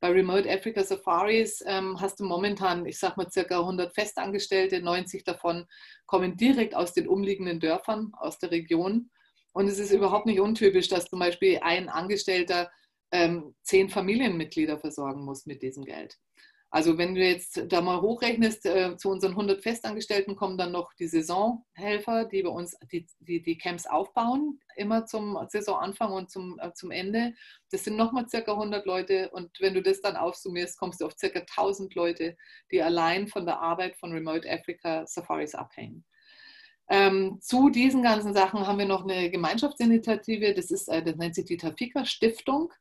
Bei 0.00 0.08
Remote 0.10 0.50
Africa 0.50 0.82
Safaris 0.82 1.62
ähm, 1.66 2.00
hast 2.00 2.18
du 2.18 2.24
momentan, 2.24 2.86
ich 2.86 2.98
sag 2.98 3.16
mal, 3.16 3.30
circa 3.30 3.60
100 3.60 3.94
Festangestellte, 3.94 4.80
90 4.80 5.24
davon 5.24 5.66
kommen 6.06 6.36
direkt 6.36 6.74
aus 6.74 6.94
den 6.94 7.06
umliegenden 7.06 7.60
Dörfern, 7.60 8.12
aus 8.14 8.38
der 8.38 8.50
Region. 8.50 9.10
Und 9.52 9.68
es 9.68 9.78
ist 9.78 9.92
überhaupt 9.92 10.26
nicht 10.26 10.40
untypisch, 10.40 10.88
dass 10.88 11.04
zum 11.04 11.18
Beispiel 11.18 11.60
ein 11.62 11.88
Angestellter 11.88 12.70
ähm, 13.14 13.54
zehn 13.62 13.88
Familienmitglieder 13.88 14.76
versorgen 14.76 15.24
muss 15.24 15.46
mit 15.46 15.62
diesem 15.62 15.84
Geld. 15.84 16.18
Also 16.68 16.98
wenn 16.98 17.14
du 17.14 17.20
jetzt 17.20 17.62
da 17.68 17.80
mal 17.80 18.00
hochrechnest, 18.00 18.66
äh, 18.66 18.96
zu 18.96 19.08
unseren 19.08 19.30
100 19.30 19.62
Festangestellten 19.62 20.34
kommen 20.34 20.58
dann 20.58 20.72
noch 20.72 20.92
die 20.94 21.06
Saisonhelfer, 21.06 22.24
die 22.24 22.42
bei 22.42 22.48
uns 22.48 22.76
die, 22.90 23.06
die, 23.20 23.40
die 23.40 23.56
Camps 23.56 23.86
aufbauen, 23.86 24.58
immer 24.74 25.06
zum 25.06 25.38
Saisonanfang 25.48 26.12
und 26.12 26.32
zum, 26.32 26.58
äh, 26.58 26.72
zum 26.74 26.90
Ende. 26.90 27.34
Das 27.70 27.84
sind 27.84 27.96
nochmal 27.96 28.28
circa 28.28 28.54
100 28.54 28.84
Leute 28.84 29.30
und 29.30 29.52
wenn 29.60 29.74
du 29.74 29.82
das 29.82 30.00
dann 30.00 30.16
aufsummierst, 30.16 30.76
kommst 30.76 31.00
du 31.00 31.06
auf 31.06 31.16
circa 31.16 31.38
1000 31.38 31.94
Leute, 31.94 32.36
die 32.72 32.82
allein 32.82 33.28
von 33.28 33.46
der 33.46 33.60
Arbeit 33.60 33.94
von 33.94 34.10
Remote 34.10 34.50
Africa 34.50 35.06
Safaris 35.06 35.54
abhängen. 35.54 36.04
Ähm, 36.88 37.38
zu 37.40 37.70
diesen 37.70 38.02
ganzen 38.02 38.34
Sachen 38.34 38.66
haben 38.66 38.78
wir 38.78 38.84
noch 38.84 39.04
eine 39.04 39.30
Gemeinschaftsinitiative, 39.30 40.52
das, 40.52 40.70
ist, 40.70 40.88
äh, 40.88 41.02
das 41.02 41.16
nennt 41.16 41.34
sich 41.34 41.46
die 41.46 41.56
Tafika 41.56 42.04
Stiftung. 42.04 42.72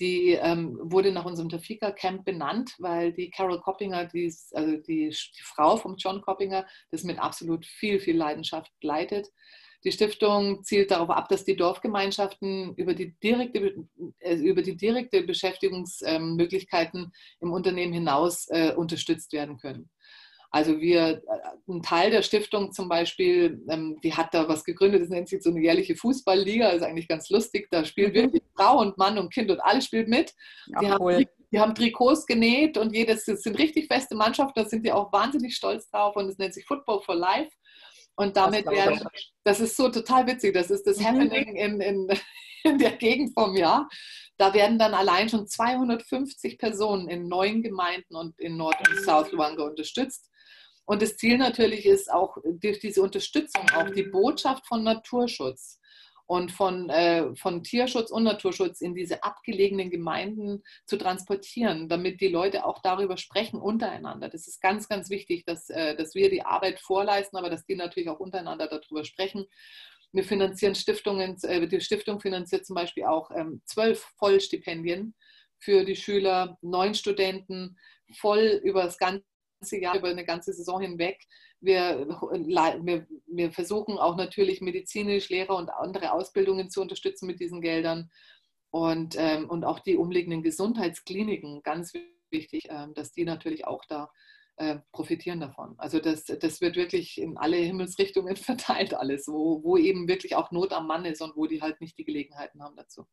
Die 0.00 0.30
ähm, 0.30 0.78
wurde 0.82 1.12
nach 1.12 1.24
unserem 1.24 1.48
Tafika 1.48 1.90
Camp 1.92 2.24
benannt, 2.24 2.74
weil 2.78 3.12
die 3.12 3.30
Carol 3.30 3.60
Coppinger, 3.60 4.06
die, 4.06 4.34
also 4.52 4.76
die, 4.78 5.08
die 5.10 5.42
Frau 5.42 5.76
von 5.76 5.96
John 5.96 6.22
Coppinger, 6.22 6.66
das 6.90 7.04
mit 7.04 7.18
absolut 7.18 7.66
viel, 7.66 8.00
viel 8.00 8.16
Leidenschaft 8.16 8.72
leitet. 8.82 9.28
Die 9.84 9.92
Stiftung 9.92 10.62
zielt 10.62 10.92
darauf 10.92 11.10
ab, 11.10 11.28
dass 11.28 11.44
die 11.44 11.56
Dorfgemeinschaften 11.56 12.74
über 12.76 12.94
die 12.94 13.18
direkte, 13.18 13.84
äh, 14.20 14.36
über 14.36 14.62
die 14.62 14.76
direkte 14.76 15.22
Beschäftigungsmöglichkeiten 15.22 17.12
im 17.40 17.52
Unternehmen 17.52 17.92
hinaus 17.92 18.46
äh, 18.48 18.72
unterstützt 18.74 19.32
werden 19.32 19.58
können. 19.58 19.90
Also 20.54 20.80
wir, 20.80 21.00
äh, 21.00 21.20
ein 21.66 21.82
Teil 21.82 22.10
der 22.10 22.20
Stiftung 22.20 22.72
zum 22.72 22.86
Beispiel, 22.86 23.64
ähm, 23.70 23.98
die 24.04 24.12
hat 24.12 24.34
da 24.34 24.46
was 24.48 24.64
gegründet, 24.64 25.00
das 25.00 25.08
nennt 25.08 25.28
sich 25.28 25.42
so 25.42 25.50
eine 25.50 25.60
jährliche 25.60 25.96
Fußballliga, 25.96 26.68
ist 26.68 26.82
eigentlich 26.82 27.08
ganz 27.08 27.30
lustig. 27.30 27.68
Da 27.70 27.86
spielt 27.86 28.10
mhm. 28.10 28.16
wirklich 28.16 28.42
Frau 28.54 28.78
und 28.80 28.98
Mann 28.98 29.18
und 29.18 29.32
Kind 29.32 29.50
und 29.50 29.60
alle 29.60 29.80
spielt 29.80 30.08
mit. 30.08 30.34
Die, 30.68 30.86
Ach, 30.86 31.00
haben, 31.00 31.26
die 31.50 31.58
haben 31.58 31.74
Trikots 31.74 32.26
genäht 32.26 32.76
und 32.76 32.94
jedes, 32.94 33.24
das 33.24 33.42
sind 33.42 33.58
richtig 33.58 33.86
feste 33.86 34.14
Mannschaften, 34.14 34.62
da 34.62 34.68
sind 34.68 34.84
die 34.84 34.92
auch 34.92 35.10
wahnsinnig 35.10 35.56
stolz 35.56 35.88
drauf 35.88 36.16
und 36.16 36.28
es 36.28 36.36
nennt 36.36 36.52
sich 36.52 36.66
Football 36.66 37.00
for 37.00 37.14
Life. 37.14 37.50
Und 38.16 38.36
damit 38.36 38.66
das 38.66 38.74
werden, 38.74 39.00
das 39.44 39.60
ist 39.60 39.74
so 39.74 39.88
total 39.88 40.26
witzig, 40.26 40.52
das 40.52 40.70
ist 40.70 40.86
das 40.86 40.98
mhm. 40.98 41.04
Happening 41.04 41.56
in, 41.56 41.80
in, 41.80 42.08
in 42.64 42.78
der 42.78 42.92
Gegend 42.92 43.32
vom 43.32 43.56
Jahr. 43.56 43.88
Da 44.36 44.52
werden 44.52 44.78
dann 44.78 44.92
allein 44.92 45.30
schon 45.30 45.46
250 45.46 46.58
Personen 46.58 47.08
in 47.08 47.26
neun 47.26 47.62
Gemeinden 47.62 48.16
und 48.16 48.38
in 48.38 48.58
Nord- 48.58 48.86
und 48.86 49.00
South 49.02 49.32
Luanga 49.32 49.62
unterstützt. 49.62 50.28
Und 50.92 51.00
das 51.00 51.16
Ziel 51.16 51.38
natürlich 51.38 51.86
ist 51.86 52.12
auch 52.12 52.36
durch 52.44 52.78
diese 52.78 53.00
Unterstützung 53.00 53.62
auch 53.74 53.88
die 53.88 54.02
Botschaft 54.02 54.66
von 54.66 54.82
Naturschutz 54.82 55.80
und 56.26 56.52
von, 56.52 56.90
äh, 56.90 57.34
von 57.34 57.62
Tierschutz 57.62 58.10
und 58.10 58.24
Naturschutz 58.24 58.82
in 58.82 58.94
diese 58.94 59.24
abgelegenen 59.24 59.88
Gemeinden 59.88 60.62
zu 60.84 60.98
transportieren, 60.98 61.88
damit 61.88 62.20
die 62.20 62.28
Leute 62.28 62.66
auch 62.66 62.82
darüber 62.82 63.16
sprechen 63.16 63.58
untereinander. 63.58 64.28
Das 64.28 64.46
ist 64.46 64.60
ganz, 64.60 64.86
ganz 64.86 65.08
wichtig, 65.08 65.46
dass, 65.46 65.70
äh, 65.70 65.96
dass 65.96 66.14
wir 66.14 66.28
die 66.28 66.44
Arbeit 66.44 66.78
vorleisten, 66.78 67.38
aber 67.38 67.48
dass 67.48 67.64
die 67.64 67.76
natürlich 67.76 68.10
auch 68.10 68.20
untereinander 68.20 68.66
darüber 68.66 69.06
sprechen. 69.06 69.46
Wir 70.12 70.24
finanzieren 70.24 70.74
Stiftungen, 70.74 71.38
äh, 71.44 71.66
die 71.66 71.80
Stiftung 71.80 72.20
finanziert 72.20 72.66
zum 72.66 72.74
Beispiel 72.74 73.04
auch 73.04 73.30
ähm, 73.34 73.62
zwölf 73.64 74.12
Vollstipendien 74.18 75.14
für 75.58 75.86
die 75.86 75.96
Schüler, 75.96 76.58
neun 76.60 76.94
Studenten, 76.94 77.78
voll 78.18 78.60
über 78.62 78.82
das 78.82 78.98
ganze 78.98 79.24
ganze 79.62 79.80
Jahr, 79.80 79.96
über 79.96 80.08
eine 80.08 80.24
ganze 80.24 80.52
Saison 80.52 80.80
hinweg. 80.80 81.24
Wir, 81.60 82.08
wir, 82.08 83.06
wir 83.26 83.52
versuchen 83.52 83.96
auch 83.96 84.16
natürlich 84.16 84.60
medizinisch 84.60 85.28
Lehrer 85.28 85.56
und 85.56 85.70
andere 85.70 86.12
Ausbildungen 86.12 86.68
zu 86.68 86.82
unterstützen 86.82 87.26
mit 87.26 87.38
diesen 87.38 87.60
Geldern 87.60 88.10
und, 88.70 89.14
ähm, 89.16 89.48
und 89.48 89.64
auch 89.64 89.78
die 89.78 89.96
umliegenden 89.96 90.42
Gesundheitskliniken, 90.42 91.62
ganz 91.62 91.92
wichtig, 92.30 92.64
ähm, 92.70 92.92
dass 92.94 93.12
die 93.12 93.24
natürlich 93.24 93.64
auch 93.64 93.84
da 93.88 94.10
äh, 94.56 94.78
profitieren 94.90 95.38
davon. 95.38 95.76
Also 95.78 96.00
das, 96.00 96.24
das 96.24 96.60
wird 96.60 96.74
wirklich 96.74 97.18
in 97.18 97.36
alle 97.36 97.58
Himmelsrichtungen 97.58 98.34
verteilt 98.48 98.94
alles, 98.94 99.28
wo, 99.28 99.62
wo 99.62 99.76
eben 99.76 100.08
wirklich 100.08 100.34
auch 100.34 100.50
Not 100.50 100.72
am 100.72 100.88
Mann 100.88 101.04
ist 101.04 101.22
und 101.22 101.36
wo 101.36 101.46
die 101.46 101.62
halt 101.62 101.80
nicht 101.80 101.96
die 101.98 102.04
Gelegenheiten 102.04 102.62
haben 102.62 102.74
dazu. 102.74 103.06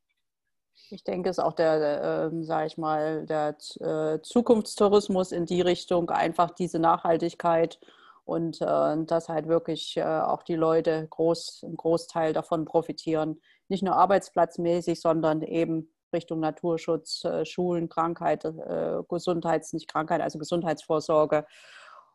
Ich 0.91 1.03
denke, 1.03 1.29
es 1.29 1.37
ist 1.37 1.43
auch 1.43 1.53
der, 1.53 2.31
äh, 2.31 2.43
sage 2.43 2.67
ich 2.67 2.77
mal, 2.77 3.25
der 3.25 3.55
äh, 3.79 4.21
Zukunftstourismus 4.21 5.31
in 5.31 5.45
die 5.45 5.61
Richtung, 5.61 6.09
einfach 6.09 6.49
diese 6.51 6.79
Nachhaltigkeit 6.79 7.79
und 8.25 8.61
äh, 8.61 9.05
dass 9.05 9.29
halt 9.29 9.47
wirklich 9.47 9.97
äh, 9.97 10.03
auch 10.03 10.43
die 10.43 10.55
Leute 10.55 11.07
groß, 11.09 11.63
einen 11.63 11.77
Großteil 11.77 12.33
davon 12.33 12.65
profitieren. 12.65 13.39
Nicht 13.67 13.83
nur 13.83 13.95
arbeitsplatzmäßig, 13.95 14.99
sondern 14.99 15.41
eben 15.43 15.91
Richtung 16.13 16.39
Naturschutz, 16.39 17.23
äh, 17.23 17.45
Schulen, 17.45 17.89
Krankheit, 17.89 18.45
äh, 18.45 19.01
Gesundheits, 19.09 19.73
nicht 19.73 19.91
Krankheit, 19.91 20.21
also 20.21 20.39
Gesundheitsvorsorge. 20.39 21.45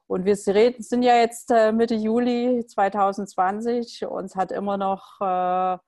Und 0.06 0.24
wir 0.24 0.37
reden, 0.54 0.82
sind 0.82 1.02
ja 1.02 1.16
jetzt 1.16 1.48
Mitte 1.72 1.94
Juli 1.94 2.66
2020. 2.66 4.06
Uns 4.06 4.37
hat 4.37 4.52
immer 4.52 4.76
noch 4.76 5.80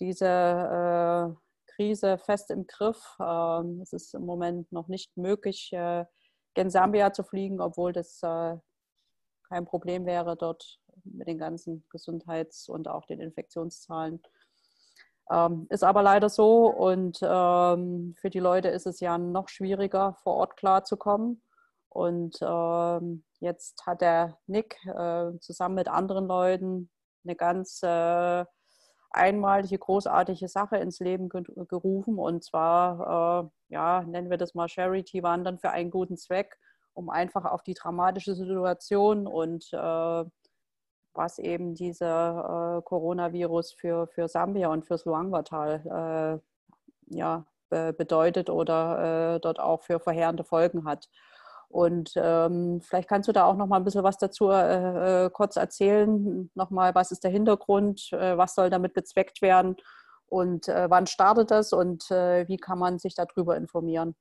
diese 0.00 1.36
Krise 1.80 2.18
fest 2.18 2.50
im 2.50 2.66
Griff. 2.66 3.16
Ähm, 3.18 3.80
es 3.80 3.94
ist 3.94 4.14
im 4.14 4.26
Moment 4.26 4.70
noch 4.70 4.88
nicht 4.88 5.16
möglich, 5.16 5.70
äh, 5.72 6.04
gen 6.52 6.68
Sambia 6.68 7.10
zu 7.14 7.22
fliegen, 7.22 7.62
obwohl 7.62 7.94
das 7.94 8.22
äh, 8.22 8.56
kein 9.48 9.64
Problem 9.64 10.04
wäre 10.04 10.36
dort 10.36 10.78
mit 11.04 11.26
den 11.26 11.38
ganzen 11.38 11.86
Gesundheits- 11.88 12.68
und 12.68 12.86
auch 12.86 13.06
den 13.06 13.18
Infektionszahlen. 13.18 14.20
Ähm, 15.30 15.68
ist 15.70 15.82
aber 15.82 16.02
leider 16.02 16.28
so 16.28 16.66
und 16.66 17.18
ähm, 17.22 18.14
für 18.20 18.28
die 18.28 18.40
Leute 18.40 18.68
ist 18.68 18.86
es 18.86 19.00
ja 19.00 19.16
noch 19.16 19.48
schwieriger, 19.48 20.18
vor 20.22 20.34
Ort 20.34 20.58
klarzukommen. 20.58 21.42
Und 21.88 22.38
jetzt 23.40 23.84
hat 23.84 24.00
der 24.00 24.38
Nick 24.46 24.76
äh, 24.84 25.32
zusammen 25.40 25.74
mit 25.74 25.88
anderen 25.88 26.26
Leuten 26.26 26.88
eine 27.24 27.34
ganz 27.34 27.80
einmalige, 29.10 29.78
großartige 29.78 30.48
Sache 30.48 30.76
ins 30.76 31.00
Leben 31.00 31.28
gerufen. 31.28 32.18
Und 32.18 32.44
zwar, 32.44 33.44
äh, 33.68 33.74
ja, 33.74 34.02
nennen 34.02 34.30
wir 34.30 34.38
das 34.38 34.54
mal 34.54 34.68
Charity, 34.68 35.22
Wandern 35.22 35.58
für 35.58 35.70
einen 35.70 35.90
guten 35.90 36.16
Zweck, 36.16 36.58
um 36.94 37.10
einfach 37.10 37.44
auf 37.44 37.62
die 37.62 37.74
dramatische 37.74 38.34
Situation 38.34 39.26
und 39.26 39.68
äh, 39.72 40.24
was 41.12 41.38
eben 41.38 41.74
dieser 41.74 42.78
äh, 42.78 42.82
Coronavirus 42.82 43.72
für, 43.72 44.06
für 44.06 44.28
Sambia 44.28 44.68
und 44.68 44.86
fürs 44.86 45.04
Luangwa-Tal 45.04 46.40
äh, 47.10 47.14
ja, 47.16 47.44
bedeutet 47.68 48.50
oder 48.50 49.34
äh, 49.36 49.40
dort 49.40 49.60
auch 49.60 49.82
für 49.82 50.00
verheerende 50.00 50.42
Folgen 50.44 50.84
hat. 50.84 51.08
Und 51.70 52.14
ähm, 52.16 52.80
vielleicht 52.82 53.08
kannst 53.08 53.28
du 53.28 53.32
da 53.32 53.44
auch 53.44 53.56
noch 53.56 53.68
mal 53.68 53.76
ein 53.76 53.84
bisschen 53.84 54.02
was 54.02 54.18
dazu 54.18 54.50
äh, 54.50 55.26
äh, 55.26 55.30
kurz 55.30 55.54
erzählen. 55.54 56.50
Nochmal, 56.56 56.96
was 56.96 57.12
ist 57.12 57.22
der 57.22 57.30
Hintergrund? 57.30 58.12
Äh, 58.12 58.36
was 58.36 58.56
soll 58.56 58.70
damit 58.70 58.92
bezweckt 58.92 59.40
werden? 59.40 59.76
Und 60.26 60.66
äh, 60.66 60.90
wann 60.90 61.06
startet 61.06 61.52
das? 61.52 61.72
Und 61.72 62.10
äh, 62.10 62.46
wie 62.48 62.56
kann 62.56 62.80
man 62.80 62.98
sich 62.98 63.14
darüber 63.14 63.56
informieren? 63.56 64.16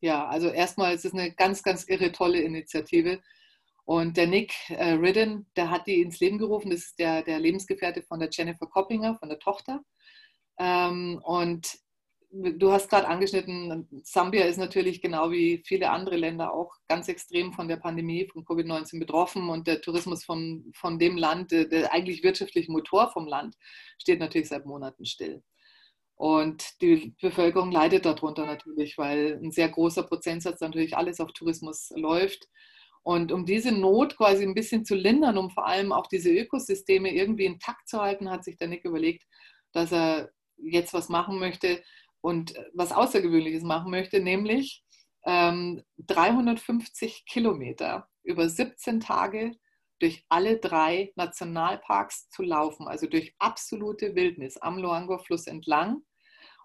Ja, 0.00 0.26
also 0.26 0.48
erstmal 0.48 0.94
ist 0.94 1.04
es 1.04 1.12
eine 1.12 1.32
ganz, 1.32 1.62
ganz 1.62 1.86
irre 1.86 2.12
tolle 2.12 2.40
Initiative. 2.40 3.20
Und 3.84 4.16
der 4.16 4.26
Nick 4.26 4.54
äh, 4.70 4.92
Ridden, 4.92 5.50
der 5.56 5.70
hat 5.70 5.86
die 5.86 6.00
ins 6.00 6.18
Leben 6.18 6.38
gerufen. 6.38 6.70
Das 6.70 6.80
ist 6.80 6.98
der, 6.98 7.22
der 7.22 7.40
Lebensgefährte 7.40 8.02
von 8.02 8.20
der 8.20 8.30
Jennifer 8.32 8.66
Coppinger, 8.66 9.16
von 9.16 9.28
der 9.28 9.38
Tochter. 9.38 9.80
Ähm, 10.58 11.20
und 11.24 11.78
du 12.32 12.72
hast 12.72 12.88
gerade 12.88 13.08
angeschnitten, 13.08 13.88
Sambia 14.04 14.44
ist 14.44 14.58
natürlich 14.58 15.02
genau 15.02 15.30
wie 15.30 15.62
viele 15.66 15.90
andere 15.90 16.16
Länder 16.16 16.52
auch 16.52 16.74
ganz 16.88 17.08
extrem 17.08 17.52
von 17.52 17.68
der 17.68 17.76
Pandemie 17.76 18.28
von 18.32 18.44
Covid-19 18.44 18.98
betroffen 19.00 19.48
und 19.48 19.66
der 19.66 19.80
Tourismus 19.80 20.24
von, 20.24 20.70
von 20.74 20.98
dem 20.98 21.16
Land, 21.16 21.50
der 21.50 21.92
eigentlich 21.92 22.22
wirtschaftliche 22.22 22.70
Motor 22.70 23.10
vom 23.10 23.26
Land, 23.26 23.56
steht 23.98 24.20
natürlich 24.20 24.48
seit 24.48 24.64
Monaten 24.64 25.04
still. 25.04 25.42
Und 26.14 26.80
die 26.82 27.14
Bevölkerung 27.20 27.72
leidet 27.72 28.04
darunter 28.04 28.46
natürlich, 28.46 28.98
weil 28.98 29.40
ein 29.42 29.50
sehr 29.50 29.70
großer 29.70 30.02
Prozentsatz 30.02 30.60
natürlich 30.60 30.96
alles 30.96 31.18
auf 31.18 31.32
Tourismus 31.32 31.90
läuft. 31.96 32.46
Und 33.02 33.32
um 33.32 33.46
diese 33.46 33.72
Not 33.72 34.18
quasi 34.18 34.44
ein 34.44 34.54
bisschen 34.54 34.84
zu 34.84 34.94
lindern, 34.94 35.38
um 35.38 35.50
vor 35.50 35.66
allem 35.66 35.92
auch 35.92 36.06
diese 36.06 36.30
Ökosysteme 36.30 37.10
irgendwie 37.10 37.46
intakt 37.46 37.88
zu 37.88 38.00
halten, 38.00 38.30
hat 38.30 38.44
sich 38.44 38.58
der 38.58 38.68
Nick 38.68 38.84
überlegt, 38.84 39.24
dass 39.72 39.92
er 39.92 40.30
jetzt 40.58 40.92
was 40.92 41.08
machen 41.08 41.38
möchte, 41.38 41.82
und 42.20 42.54
was 42.74 42.92
Außergewöhnliches 42.92 43.62
machen 43.62 43.90
möchte, 43.90 44.20
nämlich 44.20 44.84
ähm, 45.24 45.82
350 45.98 47.24
Kilometer 47.26 48.08
über 48.22 48.48
17 48.48 49.00
Tage 49.00 49.52
durch 49.98 50.24
alle 50.28 50.58
drei 50.58 51.12
Nationalparks 51.16 52.28
zu 52.30 52.42
laufen, 52.42 52.88
also 52.88 53.06
durch 53.06 53.34
absolute 53.38 54.14
Wildnis 54.14 54.56
am 54.56 54.78
Loango-Fluss 54.78 55.46
entlang. 55.46 56.02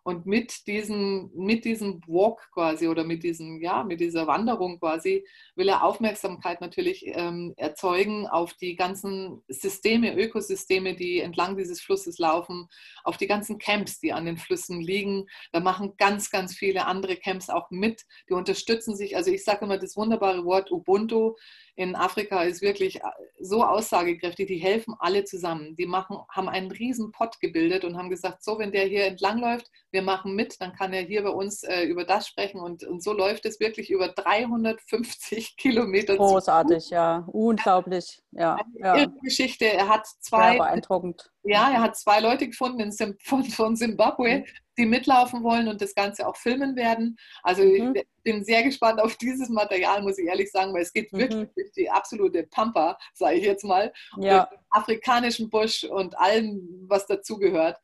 Und 0.08 0.28
mit 0.28 0.68
diesem, 0.68 1.32
mit 1.34 1.66
diesem 1.66 2.00
Walk 2.06 2.52
quasi 2.54 2.88
oder 2.88 3.04
mit, 3.04 3.24
diesem, 3.24 3.60
ja, 3.60 3.84
mit 3.84 4.00
dieser 4.00 4.28
Wanderung 4.28 4.80
quasi 4.80 5.26
will 5.56 5.68
er 5.68 5.84
Aufmerksamkeit 5.84 6.62
natürlich 6.62 7.08
ähm, 7.08 7.56
erzeugen 7.58 8.28
auf 8.28 8.54
die 8.54 8.76
ganzen 8.76 9.42
Systeme, 9.48 10.16
Ökosysteme, 10.16 10.96
die 10.96 11.22
entlang 11.22 11.58
dieses 11.58 11.82
Flusses 11.82 12.20
laufen, 12.20 12.68
auf 13.04 13.18
die 13.18 13.26
ganzen 13.26 13.58
Camps, 13.58 14.00
die 14.00 14.14
an 14.14 14.26
den 14.26 14.38
Flüssen 14.38 14.80
liegen. 14.80 15.26
Da 15.52 15.60
machen 15.60 15.96
ganz, 15.98 16.30
ganz 16.30 16.54
viele 16.54 16.86
andere 16.86 17.18
Camps 17.18 17.50
auch 17.50 17.72
mit. 17.72 18.04
Die 18.30 18.34
unterstützen 18.34 18.96
sich. 18.96 19.16
Also 19.18 19.32
ich 19.32 19.44
sage 19.44 19.66
immer 19.66 19.80
das 19.80 19.98
wunderbare 19.98 20.46
Wort 20.46 20.72
Ubuntu 20.72 21.34
in 21.76 21.96
Afrika 21.96 22.44
ist 22.44 22.62
wirklich 22.62 22.98
äh, 22.98 23.10
so 23.40 23.64
aussagekräftig. 23.64 24.48
Die 24.48 24.58
helfen 24.58 24.96
alle 25.00 25.26
zusammen. 25.26 25.76
Die 25.76 25.86
machen, 25.86 26.18
haben 26.30 26.48
einen 26.48 26.72
riesen 26.72 27.12
Pott 27.12 27.40
gebildet 27.42 27.84
und 27.84 27.98
haben 27.98 28.10
gesagt, 28.10 28.44
so, 28.44 28.58
wenn 28.60 28.72
der 28.72 28.86
hier 28.86 29.06
entlangläuft, 29.06 29.70
wir 29.92 30.02
machen 30.02 30.36
mit, 30.36 30.60
dann 30.62 30.74
kann 30.74 30.94
er 30.94 31.02
hier 31.02 31.24
bei 31.24 31.30
uns 31.30 31.64
äh, 31.64 31.84
über 31.84 32.06
das 32.06 32.28
sprechen. 32.28 32.62
Und, 32.62 32.84
und 32.84 33.04
so 33.04 33.12
läuft 33.12 33.46
es 33.46 33.60
wirklich 33.60 33.90
über 33.90 34.08
350 34.08 35.56
Kilometer. 35.58 36.16
Großartig, 36.16 36.90
ja. 36.90 37.26
Unglaublich. 37.28 38.22
Ja, 38.32 38.58
ja. 38.76 39.06
Geschichte. 39.22 39.66
Er 39.66 39.90
hat 39.90 40.08
zwei. 40.22 40.52
Sehr 40.52 40.60
beeindruckend. 40.60 41.30
Ja, 41.44 41.72
er 41.72 41.82
hat 41.82 41.98
zwei 41.98 42.22
Leute 42.22 42.48
gefunden 42.48 42.80
in 42.80 42.92
Sim 42.92 43.16
von, 43.22 43.44
von 43.44 43.76
Zimbabwe, 43.76 44.40
mhm. 44.40 44.46
Die 44.78 44.86
mitlaufen 44.86 45.44
wollen 45.44 45.68
und 45.68 45.82
das 45.82 45.96
Ganze 45.96 46.28
auch 46.28 46.36
filmen 46.36 46.76
werden. 46.76 47.18
Also 47.44 47.64
mhm. 47.64 47.96
ich 47.96 48.04
bin 48.24 48.44
sehr 48.44 48.64
gespannt 48.64 49.00
auf 49.00 49.16
dieses 49.18 49.50
Material, 49.50 50.02
muss 50.02 50.18
ich 50.18 50.28
ehrlich 50.28 50.52
sagen, 50.52 50.74
weil 50.74 50.84
es 50.84 50.94
geht 50.94 51.12
mhm. 51.14 51.20
wirklich 51.20 51.50
durch 51.56 51.72
die 51.74 51.90
absolute 51.90 52.44
Pampa, 52.44 52.98
sage 53.14 53.38
ich 53.38 53.46
jetzt 53.46 53.64
mal, 53.64 53.94
ja. 54.18 54.50
afrikanischen 54.70 55.50
Busch 55.50 55.84
und 55.84 56.18
allem, 56.18 56.86
was 56.88 57.06
dazugehört. 57.06 57.78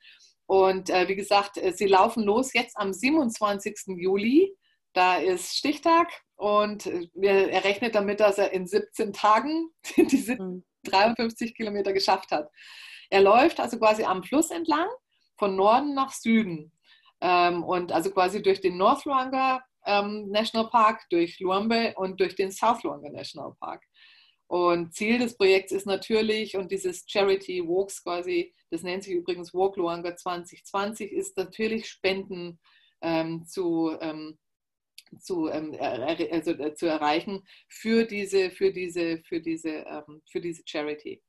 Und 0.46 0.90
äh, 0.90 1.08
wie 1.08 1.16
gesagt, 1.16 1.58
äh, 1.58 1.72
sie 1.74 1.88
laufen 1.88 2.24
los 2.24 2.54
jetzt 2.54 2.78
am 2.78 2.92
27. 2.92 3.96
Juli. 3.96 4.54
Da 4.94 5.16
ist 5.16 5.56
Stichtag 5.56 6.10
und 6.36 6.86
äh, 6.88 7.08
er 7.22 7.64
rechnet 7.64 7.96
damit, 7.96 8.20
dass 8.20 8.38
er 8.38 8.52
in 8.52 8.68
17 8.68 9.14
Tagen 9.14 9.70
diese 9.96 10.38
53 10.84 11.52
mhm. 11.52 11.54
Kilometer 11.54 11.94
geschafft 11.94 12.32
hat. 12.32 12.50
Er 13.10 13.22
läuft 13.22 13.60
also 13.60 13.78
quasi 13.78 14.04
am 14.04 14.24
Fluss 14.24 14.52
entlang, 14.52 14.88
von 15.38 15.56
Norden 15.56 15.94
nach 15.94 16.14
Süden. 16.14 16.72
Ähm, 17.22 17.64
und 17.64 17.92
also 17.92 18.12
quasi 18.12 18.42
durch 18.42 18.62
den 18.62 18.78
North 18.78 19.06
Luanga 19.06 19.64
ähm, 19.86 20.30
National 20.30 20.70
Park, 20.70 21.06
durch 21.10 21.40
Luambe 21.40 21.94
und 21.96 22.20
durch 22.20 22.36
den 22.36 22.52
South 22.52 22.84
Luanga 22.84 23.10
National 23.10 23.54
Park. 23.60 23.84
Und 24.48 24.94
Ziel 24.94 25.18
des 25.18 25.38
Projekts 25.38 25.72
ist 25.72 25.86
natürlich, 25.86 26.58
und 26.58 26.72
dieses 26.72 27.06
Charity 27.08 27.66
Walks 27.66 28.04
quasi, 28.04 28.54
das 28.70 28.84
nennt 28.84 29.04
sich 29.04 29.14
übrigens 29.14 29.54
Walk 29.54 29.78
Luanga 29.78 30.16
2020, 30.16 31.12
ist 31.14 31.38
natürlich 31.38 31.88
Spenden 31.88 32.60
ähm, 33.02 33.46
zu, 33.46 33.96
ähm, 34.02 34.38
zu, 35.20 35.48
ähm, 35.48 35.74
also, 35.80 36.52
äh, 36.52 36.74
zu 36.74 36.86
erreichen 36.86 37.44
für 37.70 38.06
diese, 38.06 38.52
für 38.52 38.74
diese, 38.74 39.22
für 39.24 39.40
diese, 39.40 39.70
ähm, 39.70 40.22
für 40.30 40.42
diese 40.42 40.64
Charity. 40.66 41.22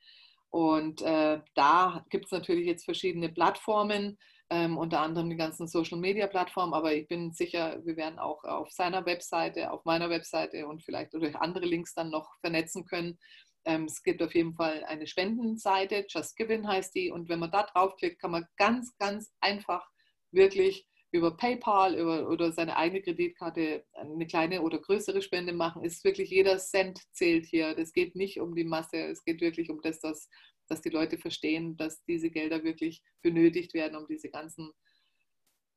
Und 0.50 1.00
äh, 1.02 1.40
da 1.54 2.04
gibt 2.10 2.26
es 2.26 2.32
natürlich 2.32 2.66
jetzt 2.66 2.84
verschiedene 2.84 3.28
Plattformen, 3.28 4.18
ähm, 4.52 4.76
unter 4.76 5.00
anderem 5.00 5.30
die 5.30 5.36
ganzen 5.36 5.66
Social-Media-Plattformen, 5.66 6.74
aber 6.74 6.92
ich 6.92 7.08
bin 7.08 7.32
sicher, 7.32 7.80
wir 7.86 7.96
werden 7.96 8.18
auch 8.18 8.44
auf 8.44 8.70
seiner 8.70 9.06
Webseite, 9.06 9.70
auf 9.70 9.86
meiner 9.86 10.10
Webseite 10.10 10.66
und 10.66 10.84
vielleicht 10.84 11.14
durch 11.14 11.34
andere 11.36 11.64
Links 11.64 11.94
dann 11.94 12.10
noch 12.10 12.28
vernetzen 12.40 12.84
können. 12.84 13.18
Ähm, 13.64 13.84
es 13.84 14.02
gibt 14.02 14.22
auf 14.22 14.34
jeden 14.34 14.52
Fall 14.52 14.84
eine 14.84 15.06
Spendenseite, 15.06 16.04
Just 16.06 16.36
Giving 16.36 16.68
heißt 16.68 16.94
die, 16.94 17.10
und 17.10 17.30
wenn 17.30 17.38
man 17.38 17.50
da 17.50 17.62
draufklickt, 17.62 18.20
kann 18.20 18.32
man 18.32 18.44
ganz, 18.58 18.94
ganz 18.98 19.32
einfach 19.40 19.88
wirklich 20.32 20.86
über 21.12 21.34
PayPal 21.34 21.94
über, 21.94 22.28
oder 22.28 22.52
seine 22.52 22.76
eigene 22.76 23.00
Kreditkarte 23.00 23.86
eine 23.94 24.26
kleine 24.26 24.60
oder 24.60 24.78
größere 24.78 25.22
Spende 25.22 25.54
machen, 25.54 25.82
ist 25.82 26.04
wirklich 26.04 26.28
jeder 26.28 26.58
Cent 26.58 27.00
zählt 27.12 27.46
hier. 27.46 27.74
Das 27.74 27.92
geht 27.92 28.16
nicht 28.16 28.38
um 28.38 28.54
die 28.54 28.64
Masse, 28.64 28.98
es 28.98 29.24
geht 29.24 29.40
wirklich 29.40 29.70
um 29.70 29.80
das, 29.80 30.00
dass, 30.00 30.28
dass 30.68 30.80
die 30.80 30.90
Leute 30.90 31.18
verstehen, 31.18 31.76
dass 31.76 32.04
diese 32.04 32.30
Gelder 32.30 32.64
wirklich 32.64 33.02
benötigt 33.22 33.74
werden, 33.74 33.96
um 33.96 34.06
diese 34.06 34.28
ganzen 34.28 34.70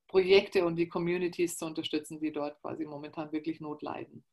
Projekte 0.08 0.66
und 0.66 0.76
die 0.78 0.88
Communities 0.88 1.58
zu 1.58 1.66
unterstützen, 1.66 2.20
die 2.20 2.32
dort 2.32 2.60
quasi 2.62 2.86
momentan 2.86 3.32
wirklich 3.32 3.60
Not 3.60 3.82
leiden. 3.82 4.24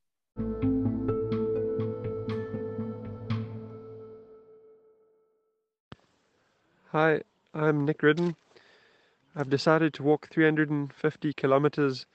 Hi, 6.92 7.22
I'm 7.54 7.84
Nick 7.84 8.02
Ridden. 8.02 8.36
I've 9.34 9.48
decided 9.48 9.94
to 9.94 10.02
walk 10.02 10.28
350 10.28 11.32
kilometers 11.32 12.06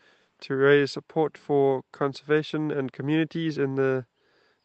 to 0.42 0.56
raise 0.56 0.92
support 0.92 1.36
for 1.36 1.84
conservation 1.92 2.72
and 2.72 2.94
communities 2.94 3.58
in 3.58 3.76
the 3.76 4.06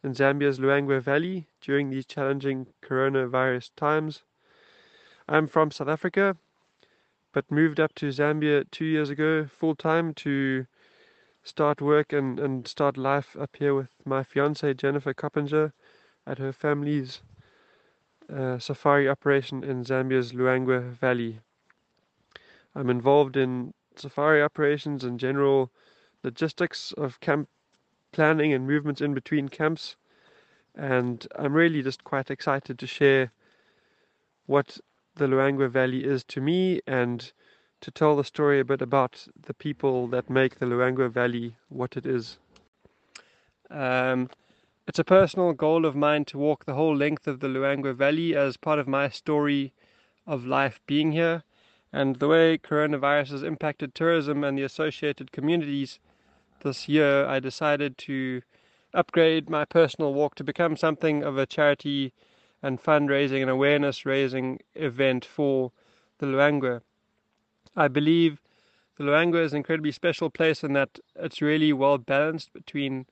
in 0.03 0.13
Zambia's 0.13 0.59
Luangwa 0.59 1.01
Valley 1.01 1.47
during 1.61 1.89
these 1.89 2.05
challenging 2.05 2.67
coronavirus 2.81 3.71
times. 3.77 4.23
I'm 5.29 5.47
from 5.47 5.71
South 5.71 5.87
Africa, 5.87 6.35
but 7.31 7.49
moved 7.49 7.79
up 7.79 7.95
to 7.95 8.09
Zambia 8.09 8.69
two 8.69 8.85
years 8.85 9.09
ago 9.09 9.45
full 9.45 9.75
time 9.75 10.13
to 10.15 10.65
start 11.43 11.81
work 11.81 12.11
and, 12.13 12.39
and 12.39 12.67
start 12.67 12.97
life 12.97 13.35
up 13.39 13.55
here 13.57 13.73
with 13.73 13.89
my 14.05 14.23
fiance 14.23 14.73
Jennifer 14.73 15.13
Coppinger 15.13 15.73
at 16.27 16.37
her 16.37 16.53
family's 16.53 17.21
uh, 18.33 18.57
safari 18.57 19.09
operation 19.09 19.63
in 19.63 19.83
Zambia's 19.83 20.33
Luangwa 20.33 20.93
Valley. 20.97 21.39
I'm 22.75 22.89
involved 22.89 23.37
in 23.37 23.73
safari 23.95 24.41
operations 24.41 25.03
and 25.03 25.19
general 25.19 25.71
logistics 26.23 26.91
of 26.93 27.19
camp 27.19 27.47
planning 28.13 28.53
and 28.53 28.65
movements 28.65 29.01
in 29.01 29.13
between 29.13 29.49
camps. 29.49 29.97
And 30.75 31.27
I'm 31.37 31.53
really 31.53 31.83
just 31.83 32.03
quite 32.05 32.31
excited 32.31 32.79
to 32.79 32.87
share 32.87 33.31
what 34.45 34.77
the 35.15 35.27
Luangwa 35.27 35.69
Valley 35.69 36.03
is 36.05 36.23
to 36.25 36.39
me 36.39 36.79
and 36.87 37.31
to 37.81 37.91
tell 37.91 38.15
the 38.15 38.23
story 38.23 38.61
a 38.61 38.65
bit 38.65 38.81
about 38.81 39.27
the 39.45 39.53
people 39.53 40.07
that 40.07 40.29
make 40.29 40.59
the 40.59 40.65
Luangwa 40.65 41.11
Valley 41.11 41.55
what 41.67 41.97
it 41.97 42.05
is. 42.05 42.37
Um, 43.69 44.29
it's 44.87 44.99
a 44.99 45.03
personal 45.03 45.51
goal 45.53 45.85
of 45.85 45.95
mine 45.95 46.23
to 46.25 46.37
walk 46.37 46.65
the 46.65 46.73
whole 46.73 46.95
length 46.95 47.27
of 47.27 47.41
the 47.41 47.47
Luangwa 47.47 47.93
Valley 47.93 48.35
as 48.35 48.55
part 48.55 48.79
of 48.79 48.87
my 48.87 49.09
story 49.09 49.73
of 50.25 50.45
life 50.45 50.79
being 50.87 51.11
here 51.11 51.43
and 51.93 52.15
the 52.15 52.27
way 52.27 52.57
coronavirus 52.57 53.29
has 53.29 53.43
impacted 53.43 53.93
tourism 53.93 54.43
and 54.43 54.57
the 54.57 54.63
associated 54.63 55.31
communities 55.31 55.99
this 56.63 56.89
year, 56.89 57.25
I 57.25 57.39
decided 57.39 57.97
to 57.99 58.41
upgrade 58.93 59.49
my 59.49 59.65
personal 59.65 60.13
walk 60.13 60.35
to 60.35 60.43
become 60.43 60.77
something 60.77 61.23
of 61.23 61.37
a 61.37 61.45
charity 61.45 62.13
and 62.61 62.81
fundraising 62.81 63.41
and 63.41 63.49
awareness 63.49 64.05
raising 64.05 64.59
event 64.75 65.25
for 65.25 65.71
the 66.19 66.25
Luangwa. 66.25 66.81
I 67.75 67.87
believe 67.87 68.39
the 68.97 69.03
Luangwa 69.03 69.43
is 69.43 69.53
an 69.53 69.57
incredibly 69.57 69.91
special 69.91 70.29
place 70.29 70.63
in 70.63 70.73
that 70.73 70.99
it's 71.15 71.41
really 71.41 71.73
well 71.73 71.97
balanced 71.97 72.53
between 72.53 73.05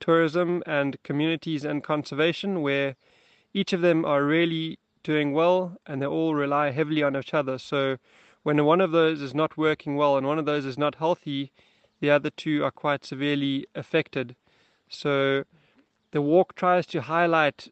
tourism 0.00 0.62
and 0.66 1.02
communities 1.02 1.64
and 1.64 1.84
conservation, 1.84 2.62
where 2.62 2.96
each 3.54 3.72
of 3.72 3.80
them 3.80 4.04
are 4.04 4.24
really 4.24 4.78
doing 5.02 5.32
well 5.32 5.76
and 5.86 6.02
they 6.02 6.06
all 6.06 6.34
rely 6.34 6.70
heavily 6.70 7.02
on 7.02 7.16
each 7.16 7.32
other. 7.32 7.58
So 7.58 7.96
when 8.42 8.64
one 8.64 8.80
of 8.80 8.92
those 8.92 9.22
is 9.22 9.34
not 9.34 9.56
working 9.56 9.96
well 9.96 10.16
and 10.16 10.26
one 10.26 10.38
of 10.38 10.46
those 10.46 10.64
is 10.64 10.76
not 10.76 10.96
healthy, 10.96 11.52
the 12.00 12.10
other 12.10 12.30
two 12.30 12.64
are 12.64 12.70
quite 12.70 13.04
severely 13.04 13.66
affected. 13.74 14.34
So 14.88 15.44
the 16.10 16.22
walk 16.22 16.54
tries 16.56 16.86
to 16.86 17.02
highlight 17.02 17.68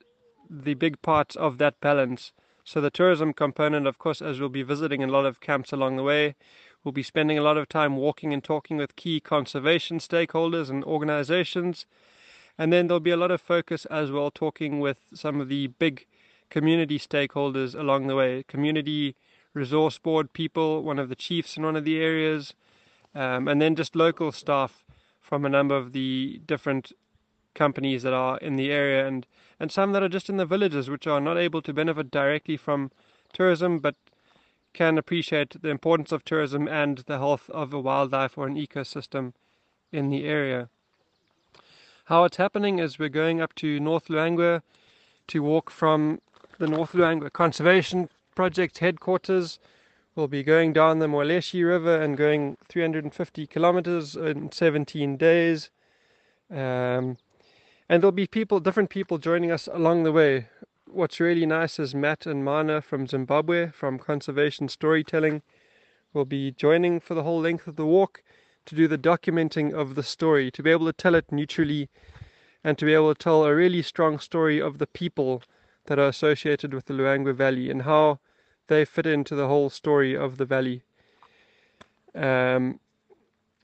the 0.49 0.75
big 0.75 1.03
parts 1.03 1.35
of 1.37 1.59
that 1.59 1.81
balance. 1.81 2.33
So 2.65 2.81
the 2.81 2.91
tourism 2.91 3.33
component, 3.33 3.87
of 3.87 3.99
course, 3.99 4.23
as 4.23 4.39
we'll 4.39 4.49
be 4.51 4.63
visiting 4.63 5.03
a 5.03 5.09
lot 5.09 5.27
of 5.27 5.41
camps 5.41 5.73
along 5.73 5.97
the 5.97 6.03
way, 6.03 6.37
we'll 6.85 6.93
be 6.93 7.03
spending 7.03 7.39
a 7.39 7.43
lot 7.43 7.57
of 7.57 7.69
time 7.69 7.97
walking 7.97 8.33
and 8.33 8.45
talking 8.45 8.77
with 8.77 8.97
key 8.97 9.21
conservation 9.21 9.99
stakeholders 9.99 10.71
and 10.71 10.85
organizations. 10.85 11.87
And 12.57 12.73
then 12.73 12.87
there'll 12.87 13.01
be 13.01 13.11
a 13.11 13.17
lot 13.17 13.31
of 13.31 13.41
focus 13.41 13.85
as 13.87 14.11
well 14.11 14.31
talking 14.31 14.81
with 14.81 14.99
some 15.15 15.41
of 15.41 15.49
the 15.49 15.69
big 15.69 16.07
community 16.51 16.99
stakeholders 16.99 17.79
along 17.79 18.07
the 18.07 18.17
way, 18.17 18.45
community 18.49 19.15
resource 19.55 19.99
board 19.99 20.33
people, 20.33 20.83
one 20.83 20.99
of 20.99 21.09
the 21.09 21.17
chiefs 21.17 21.57
in 21.57 21.63
one 21.63 21.77
of 21.77 21.85
the 21.85 21.99
areas, 21.99 22.55
um, 23.15 23.49
and 23.49 23.61
then 23.61 23.75
just 23.77 23.97
local 23.97 24.33
staff 24.33 24.85
from 25.21 25.45
a 25.45 25.49
number 25.49 25.77
of 25.77 25.93
the 25.93 26.41
different 26.47 26.93
companies 27.55 28.03
that 28.03 28.13
are 28.13 28.39
in 28.39 28.57
the 28.57 28.71
area 28.71 29.07
and, 29.07 29.27
and 29.59 29.73
some 29.73 29.93
that 29.93 30.03
are 30.03 30.09
just 30.09 30.29
in 30.29 30.37
the 30.37 30.47
villages 30.47 30.89
which 30.89 31.07
are 31.07 31.21
not 31.21 31.37
able 31.37 31.61
to 31.61 31.73
benefit 31.73 32.11
directly 32.11 32.57
from 32.57 32.91
tourism 33.33 33.79
but 33.79 33.95
can 34.73 34.97
appreciate 34.97 35.61
the 35.61 35.69
importance 35.69 36.13
of 36.13 36.25
tourism 36.25 36.69
and 36.69 36.99
the 37.07 37.19
health 37.19 37.51
of 37.51 37.73
a 37.73 37.81
wildlife 37.81 38.39
or 38.39 38.47
an 38.47 38.55
ecosystem 38.55 39.33
in 39.91 40.11
the 40.11 40.25
area. 40.25 40.69
How 42.05 42.25
it's 42.25 42.37
happening 42.37 42.79
is 42.79 42.99
we're 42.99 43.09
going 43.09 43.41
up 43.41 43.55
to 43.57 43.81
North 43.81 44.09
Luangwa 44.09 44.63
to 45.27 45.43
walk 45.43 45.69
from 45.69 46.21
the 46.59 46.67
North 46.67 46.93
Luangwa 46.93 47.33
Conservation 47.33 48.09
Project 48.35 48.79
headquarters 48.79 49.59
We'll 50.19 50.27
be 50.27 50.43
going 50.43 50.73
down 50.73 50.99
the 50.99 51.07
Moleshi 51.07 51.65
River 51.65 52.03
and 52.03 52.17
going 52.17 52.57
350 52.69 53.47
kilometers 53.47 54.17
in 54.17 54.51
17 54.51 55.17
days. 55.17 55.71
Um, 56.51 57.19
and 57.89 58.03
there'll 58.03 58.11
be 58.11 58.27
people, 58.27 58.59
different 58.59 58.91
people 58.91 59.19
joining 59.19 59.53
us 59.53 59.69
along 59.73 60.03
the 60.03 60.11
way. 60.11 60.49
What's 60.89 61.21
really 61.21 61.47
nice 61.47 61.79
is 61.79 61.95
Matt 61.95 62.27
and 62.27 62.45
Mana 62.45 62.81
from 62.81 63.07
Zimbabwe, 63.07 63.71
from 63.71 64.01
Conservation 64.01 64.69
Storytelling, 64.69 65.41
will 66.13 66.25
be 66.25 66.51
joining 66.51 66.99
for 66.99 67.15
the 67.15 67.23
whole 67.23 67.41
length 67.41 67.69
of 67.69 67.77
the 67.77 67.87
walk 67.87 68.21
to 68.67 68.75
do 68.75 68.89
the 68.89 68.99
documenting 68.99 69.73
of 69.73 69.95
the 69.95 70.03
story, 70.03 70.51
to 70.51 70.65
be 70.65 70.71
able 70.73 70.87
to 70.87 70.93
tell 70.93 71.15
it 71.15 71.31
neutrally 71.31 71.91
and 72.65 72.77
to 72.77 72.85
be 72.85 72.93
able 72.93 73.15
to 73.15 73.23
tell 73.23 73.45
a 73.45 73.55
really 73.55 73.83
strong 73.83 74.19
story 74.19 74.61
of 74.61 74.79
the 74.79 74.89
people 74.89 75.45
that 75.87 76.01
are 76.01 76.09
associated 76.09 76.75
with 76.75 76.87
the 76.87 76.95
Luangwa 76.95 77.37
Valley 77.37 77.71
and 77.71 77.83
how 77.83 78.19
they 78.69 78.85
fit 78.85 79.07
into 79.07 79.35
the 79.35 79.49
whole 79.49 79.71
story 79.71 80.17
of 80.17 80.37
the 80.37 80.45
valley. 80.45 80.83
Um, 82.15 82.81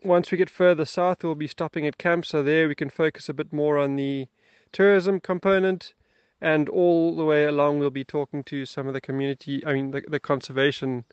once 0.03 0.31
we 0.31 0.39
get 0.39 0.51
further 0.51 0.85
south, 0.85 1.25
we'll 1.25 1.35
be 1.35 1.47
stopping 1.47 1.87
at 1.87 1.99
camps, 1.99 2.29
so 2.29 2.43
there 2.43 2.69
we 2.69 2.75
can 2.75 2.91
focus 2.91 3.29
a 3.29 3.35
bit 3.35 3.53
more 3.53 3.79
on 3.79 3.97
the 3.97 4.29
tourism 4.73 5.21
component. 5.21 5.95
And 6.41 6.69
all 6.69 7.17
the 7.17 7.25
way 7.25 7.45
along, 7.45 7.79
we'll 7.79 7.91
be 7.91 8.05
talking 8.05 8.45
to 8.45 8.67
some 8.67 8.87
of 8.87 8.93
the 8.93 9.01
community, 9.01 9.65
I 9.65 9.73
mean, 9.73 9.93
the, 9.93 10.03
the 10.07 10.21
conservation 10.21 11.05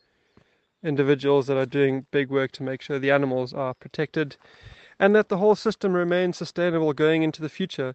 individuals 0.82 1.46
that 1.46 1.56
are 1.56 1.64
doing 1.64 2.06
big 2.10 2.28
work 2.28 2.52
to 2.52 2.62
make 2.62 2.82
sure 2.82 2.98
the 2.98 3.10
animals 3.10 3.54
are 3.54 3.72
protected 3.72 4.36
and 4.98 5.14
that 5.14 5.28
the 5.28 5.38
whole 5.38 5.54
system 5.54 5.94
remains 5.94 6.36
sustainable 6.36 6.92
going 6.92 7.22
into 7.22 7.40
the 7.40 7.48
future. 7.48 7.94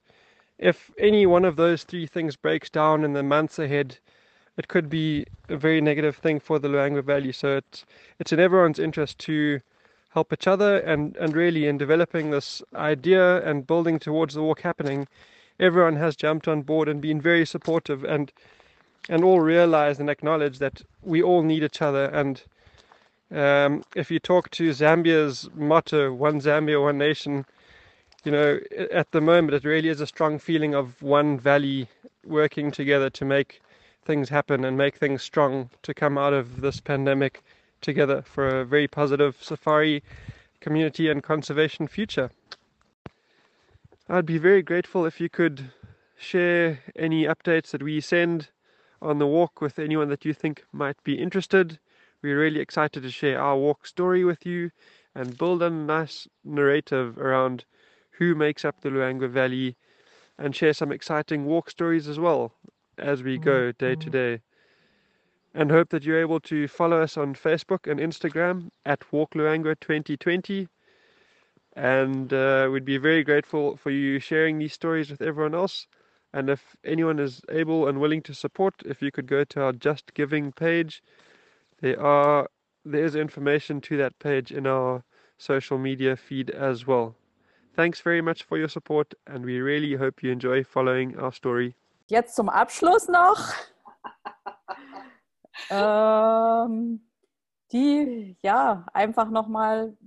If 0.58 0.92
any 0.98 1.26
one 1.26 1.46
of 1.46 1.56
those 1.56 1.84
three 1.84 2.08
things 2.08 2.36
breaks 2.36 2.70
down 2.70 3.04
in 3.04 3.14
the 3.14 3.24
months 3.24 3.60
ahead, 3.60 4.00
it 4.58 4.68
could 4.68 4.90
be 4.90 5.26
a 5.50 5.58
very 5.58 5.82
negative 5.82 6.18
thing 6.18 6.40
for 6.40 6.60
the 6.60 6.68
Luangwa 6.68 7.04
Valley. 7.04 7.32
So 7.32 7.58
it's 7.58 7.86
it's 8.20 8.34
in 8.34 8.40
everyone's 8.40 8.80
interest 8.80 9.20
to 9.20 9.62
help 10.10 10.34
each 10.34 10.48
other 10.48 10.80
and, 10.80 11.16
and 11.18 11.36
really 11.36 11.68
in 11.68 11.78
developing 11.78 12.32
this 12.32 12.64
idea 12.76 13.48
and 13.48 13.68
building 13.68 14.00
towards 14.00 14.34
the 14.34 14.42
walk 14.42 14.62
happening, 14.62 15.08
everyone 15.60 15.96
has 15.96 16.16
jumped 16.16 16.48
on 16.48 16.62
board 16.64 16.88
and 16.90 17.02
been 17.02 17.22
very 17.22 17.46
supportive 17.46 18.04
and 18.04 18.32
and 19.10 19.24
all 19.24 19.40
realize 19.40 20.00
and 20.00 20.10
acknowledge 20.10 20.60
that 20.60 20.82
we 21.02 21.22
all 21.22 21.44
need 21.44 21.64
each 21.64 21.82
other 21.82 22.06
and 22.06 22.44
um, 23.30 23.84
if 23.96 24.10
you 24.10 24.20
talk 24.20 24.50
to 24.52 24.70
Zambia's 24.70 25.50
motto, 25.54 26.14
One 26.14 26.40
Zambia, 26.40 26.82
One 26.82 26.98
Nation, 26.98 27.46
you 28.24 28.32
know, 28.32 28.60
at 28.92 29.12
the 29.12 29.20
moment 29.20 29.54
it 29.54 29.66
really 29.66 29.90
is 29.90 30.00
a 30.00 30.08
strong 30.08 30.40
feeling 30.40 30.74
of 30.74 31.02
one 31.02 31.38
valley 31.38 31.90
working 32.26 32.72
together 32.72 33.10
to 33.10 33.26
make 33.26 33.62
things 34.08 34.30
happen 34.30 34.64
and 34.64 34.78
make 34.78 34.96
things 34.96 35.22
strong 35.22 35.70
to 35.84 35.94
come 35.94 36.18
out 36.18 36.32
of 36.32 36.62
this 36.62 36.80
pandemic 36.80 37.44
together 37.82 38.22
for 38.22 38.48
a 38.48 38.66
very 38.66 38.88
positive 38.88 39.36
safari 39.42 40.02
community 40.62 41.10
and 41.10 41.22
conservation 41.22 41.88
future. 41.88 42.32
I'd 44.08 44.26
be 44.26 44.38
very 44.38 44.62
grateful 44.62 45.06
if 45.06 45.20
you 45.20 45.30
could 45.30 45.72
share 46.18 46.80
any 46.96 47.26
updates 47.26 47.72
that 47.72 47.84
we 47.84 48.00
send 48.00 48.48
on 49.02 49.20
the 49.20 49.28
walk 49.28 49.60
with 49.60 49.78
anyone 49.78 50.08
that 50.08 50.24
you 50.24 50.34
think 50.34 50.64
might 50.72 51.04
be 51.04 51.22
interested. 51.22 51.78
We're 52.22 52.40
really 52.40 52.62
excited 52.62 53.04
to 53.04 53.12
share 53.12 53.42
our 53.42 53.58
walk 53.58 53.86
story 53.86 54.24
with 54.24 54.46
you 54.46 54.72
and 55.14 55.38
build 55.38 55.62
a 55.62 55.70
nice 55.70 56.30
narrative 56.46 57.18
around 57.18 57.66
who 58.12 58.36
makes 58.36 58.64
up 58.64 58.80
the 58.80 58.90
Luangwa 58.90 59.30
Valley 59.30 59.76
and 60.38 60.56
share 60.56 60.74
some 60.74 60.94
exciting 60.94 61.44
walk 61.44 61.70
stories 61.70 62.08
as 62.08 62.18
well 62.18 62.54
as 62.98 63.24
we 63.24 63.38
go 63.38 63.72
day 63.72 63.96
to 63.96 64.10
day. 64.10 64.42
And 65.54 65.72
hope 65.72 65.90
that 65.90 66.04
you're 66.04 66.22
able 66.22 66.40
to 66.42 66.68
follow 66.68 67.02
us 67.02 67.18
on 67.18 67.34
Facebook 67.34 67.90
and 67.90 68.00
Instagram 68.00 68.70
at 68.86 69.12
Walk 69.12 69.32
Luangwa 69.34 69.80
2020. 69.80 70.68
And 71.76 72.34
uh, 72.34 72.70
we'd 72.72 72.86
be 72.86 72.98
very 72.98 73.24
grateful 73.24 73.78
for 73.78 73.92
you 73.92 74.20
sharing 74.20 74.60
these 74.60 74.74
stories 74.74 75.10
with 75.10 75.22
everyone 75.22 75.56
else. 75.56 75.88
And 76.34 76.50
if 76.50 76.76
anyone 76.84 77.20
is 77.20 77.42
able 77.50 77.88
and 77.88 78.00
willing 78.00 78.22
to 78.24 78.34
support, 78.34 78.76
if 78.86 79.02
you 79.02 79.12
could 79.12 79.28
go 79.28 79.44
to 79.46 79.62
our 79.64 79.74
Just 79.74 80.14
Giving 80.14 80.52
page, 80.52 81.02
there 81.82 82.00
are 82.02 82.50
there 82.86 83.04
is 83.04 83.16
information 83.16 83.82
to 83.82 83.98
that 83.98 84.18
page 84.20 84.52
in 84.52 84.66
our 84.66 85.04
social 85.38 85.78
media 85.78 86.16
feed 86.16 86.50
as 86.50 86.88
well. 86.88 87.16
Thanks 87.76 88.02
very 88.02 88.22
much 88.22 88.44
for 88.44 88.58
your 88.58 88.70
support 88.70 89.14
and 89.28 89.46
we 89.46 89.60
really 89.60 89.96
hope 89.96 90.24
you 90.24 90.32
enjoy 90.32 90.64
following 90.64 91.18
our 91.18 91.32
story. 91.32 91.76
Jetzt 92.10 92.36
zum 92.36 92.50
Abschluss 92.50 93.08
noch. 93.08 93.54
ähm, 95.70 97.10
die, 97.72 98.38
ja, 98.42 98.86
einfach 98.94 99.30
nochmal 99.30 99.98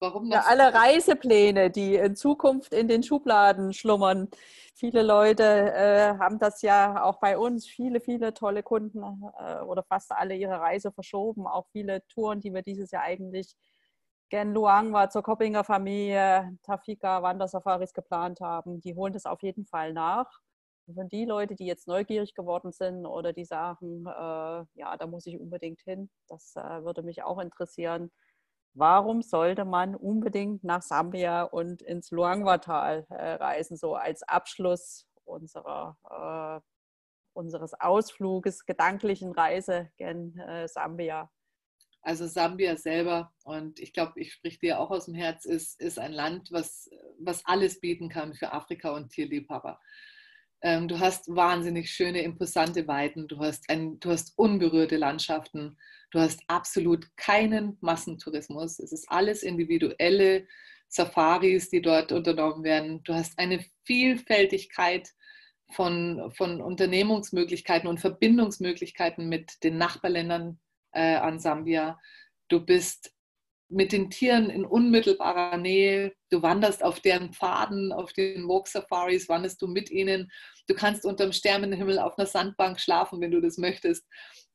Warum 0.00 0.30
ja, 0.30 0.44
alle 0.46 0.72
Reisepläne, 0.72 1.70
die 1.70 1.96
in 1.96 2.14
Zukunft 2.14 2.72
in 2.72 2.86
den 2.86 3.02
Schubladen 3.02 3.72
schlummern. 3.72 4.28
Viele 4.74 5.02
Leute 5.02 5.42
äh, 5.42 6.16
haben 6.18 6.38
das 6.38 6.62
ja 6.62 7.02
auch 7.02 7.18
bei 7.18 7.36
uns, 7.36 7.66
viele, 7.66 8.00
viele 8.00 8.32
tolle 8.32 8.62
Kunden 8.62 9.02
äh, 9.38 9.60
oder 9.60 9.82
fast 9.82 10.12
alle 10.12 10.36
ihre 10.36 10.60
Reise 10.60 10.92
verschoben. 10.92 11.48
Auch 11.48 11.66
viele 11.72 12.06
Touren, 12.06 12.40
die 12.40 12.54
wir 12.54 12.62
dieses 12.62 12.92
Jahr 12.92 13.02
eigentlich 13.02 13.56
Gen 14.30 14.52
Luang 14.52 14.92
war 14.92 15.10
zur 15.10 15.22
Koppinger 15.22 15.64
Familie, 15.64 16.56
Tafika, 16.62 17.22
Wandersafaris 17.22 17.92
geplant 17.94 18.40
haben, 18.40 18.80
die 18.80 18.94
holen 18.94 19.14
das 19.14 19.24
auf 19.24 19.42
jeden 19.42 19.64
Fall 19.66 19.94
nach. 19.94 20.30
Von 20.94 21.08
die 21.08 21.24
Leute, 21.24 21.54
die 21.54 21.66
jetzt 21.66 21.86
neugierig 21.86 22.34
geworden 22.34 22.72
sind 22.72 23.06
oder 23.06 23.32
die 23.32 23.44
sagen, 23.44 24.06
äh, 24.06 24.64
ja, 24.80 24.96
da 24.98 25.06
muss 25.06 25.26
ich 25.26 25.38
unbedingt 25.38 25.80
hin, 25.80 26.10
das 26.28 26.54
äh, 26.56 26.84
würde 26.84 27.02
mich 27.02 27.22
auch 27.22 27.38
interessieren 27.38 28.10
warum 28.78 29.22
sollte 29.22 29.64
man 29.64 29.94
unbedingt 29.94 30.64
nach 30.64 30.82
Sambia 30.82 31.42
und 31.42 31.82
ins 31.82 32.10
Luangwa-Tal 32.10 33.06
äh, 33.10 33.32
reisen, 33.32 33.76
so 33.76 33.94
als 33.94 34.22
Abschluss 34.22 35.06
unserer, 35.24 35.98
äh, 36.08 36.60
unseres 37.32 37.74
Ausfluges, 37.74 38.64
gedanklichen 38.64 39.32
Reise 39.32 39.90
gen 39.96 40.38
äh, 40.38 40.68
Sambia? 40.68 41.30
Also 42.02 42.26
Sambia 42.26 42.76
selber, 42.76 43.32
und 43.44 43.80
ich 43.80 43.92
glaube, 43.92 44.12
ich 44.16 44.32
spreche 44.32 44.60
dir 44.60 44.80
auch 44.80 44.90
aus 44.90 45.06
dem 45.06 45.14
Herz, 45.14 45.44
ist, 45.44 45.80
ist 45.80 45.98
ein 45.98 46.12
Land, 46.12 46.50
was, 46.52 46.88
was 47.18 47.44
alles 47.44 47.80
bieten 47.80 48.08
kann 48.08 48.34
für 48.34 48.52
Afrika 48.52 48.90
und 48.94 49.10
Tierliebhaber. 49.10 49.80
Ähm, 50.62 50.88
du 50.88 50.98
hast 50.98 51.34
wahnsinnig 51.34 51.90
schöne, 51.90 52.22
imposante 52.22 52.88
Weiden, 52.88 53.28
du 53.28 53.38
hast, 53.38 53.70
ein, 53.70 54.00
du 54.00 54.10
hast 54.10 54.36
unberührte 54.36 54.96
Landschaften, 54.96 55.76
du 56.10 56.18
hast 56.18 56.40
absolut 56.48 57.06
keinen 57.16 57.78
Massentourismus. 57.80 58.78
Es 58.78 58.92
ist 58.92 59.10
alles 59.10 59.42
individuelle 59.42 60.46
Safaris, 60.88 61.68
die 61.68 61.82
dort 61.82 62.12
unternommen 62.12 62.64
werden. 62.64 63.02
Du 63.04 63.14
hast 63.14 63.38
eine 63.38 63.64
Vielfältigkeit 63.84 65.08
von, 65.70 66.32
von 66.32 66.60
Unternehmungsmöglichkeiten 66.60 67.88
und 67.88 68.00
Verbindungsmöglichkeiten 68.00 69.28
mit 69.28 69.62
den 69.62 69.76
Nachbarländern 69.76 70.58
äh, 70.92 71.16
an 71.16 71.38
Sambia. 71.38 72.00
Du 72.48 72.64
bist 72.64 73.12
mit 73.70 73.92
den 73.92 74.10
Tieren 74.10 74.48
in 74.50 74.64
unmittelbarer 74.64 75.56
Nähe. 75.58 76.12
Du 76.30 76.42
wanderst 76.42 76.82
auf 76.82 77.00
deren 77.00 77.32
Pfaden, 77.32 77.92
auf 77.92 78.12
den 78.12 78.48
Walk 78.48 78.66
Safaris, 78.68 79.28
wanderst 79.28 79.60
du 79.60 79.66
mit 79.66 79.90
ihnen. 79.90 80.30
Du 80.66 80.74
kannst 80.74 81.04
unter 81.04 81.24
dem 81.24 81.32
Sternenhimmel 81.32 81.98
auf 81.98 82.18
einer 82.18 82.26
Sandbank 82.26 82.80
schlafen, 82.80 83.20
wenn 83.20 83.30
du 83.30 83.40
das 83.40 83.58
möchtest 83.58 84.06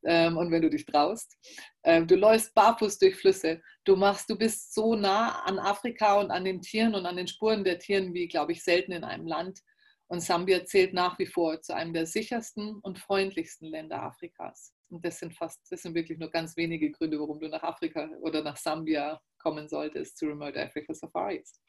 ähm, 0.06 0.38
und 0.38 0.52
wenn 0.52 0.62
du 0.62 0.70
dich 0.70 0.86
traust. 0.86 1.38
Ähm, 1.84 2.08
du 2.08 2.16
läufst 2.16 2.54
barfuß 2.56 2.98
durch 3.00 3.16
Flüsse. 3.16 3.62
Du 3.84 3.96
machst, 3.96 4.30
du 4.30 4.38
bist 4.38 4.74
so 4.74 4.96
nah 4.96 5.44
an 5.44 5.60
Afrika 5.60 6.20
und 6.20 6.32
an 6.32 6.46
den 6.46 6.62
Tieren 6.62 6.96
und 6.96 7.06
an 7.06 7.18
den 7.18 7.28
Spuren 7.28 7.64
der 7.64 7.80
Tieren 7.80 8.14
wie, 8.14 8.28
glaube 8.28 8.54
ich, 8.54 8.64
selten 8.64 8.92
in 8.92 9.04
einem 9.04 9.28
Land. 9.28 9.60
Und 10.08 10.22
Sambia 10.22 10.66
zählt 10.66 10.94
nach 10.94 11.18
wie 11.20 11.26
vor 11.26 11.62
zu 11.62 11.76
einem 11.76 11.94
der 11.94 12.06
sichersten 12.06 12.80
und 12.82 13.00
freundlichsten 13.00 13.68
Länder 13.68 14.04
Afrikas. 14.04 14.74
Und 14.94 15.04
das 15.04 15.18
sind 15.18 15.34
fast, 15.34 15.60
das 15.72 15.82
sind 15.82 15.96
wirklich 15.96 16.20
nur 16.20 16.30
ganz 16.30 16.56
wenige 16.56 16.92
Gründe, 16.92 17.20
warum 17.20 17.40
du 17.40 17.50
nach 17.50 17.64
Afrika 17.64 18.08
oder 18.22 18.44
nach 18.44 18.58
Sambia 18.58 19.20
kommen 19.40 19.68
solltest 19.68 20.20
zu 20.20 20.28
Remote 20.28 20.62
Africa 20.62 20.94
Safaris. 20.94 21.60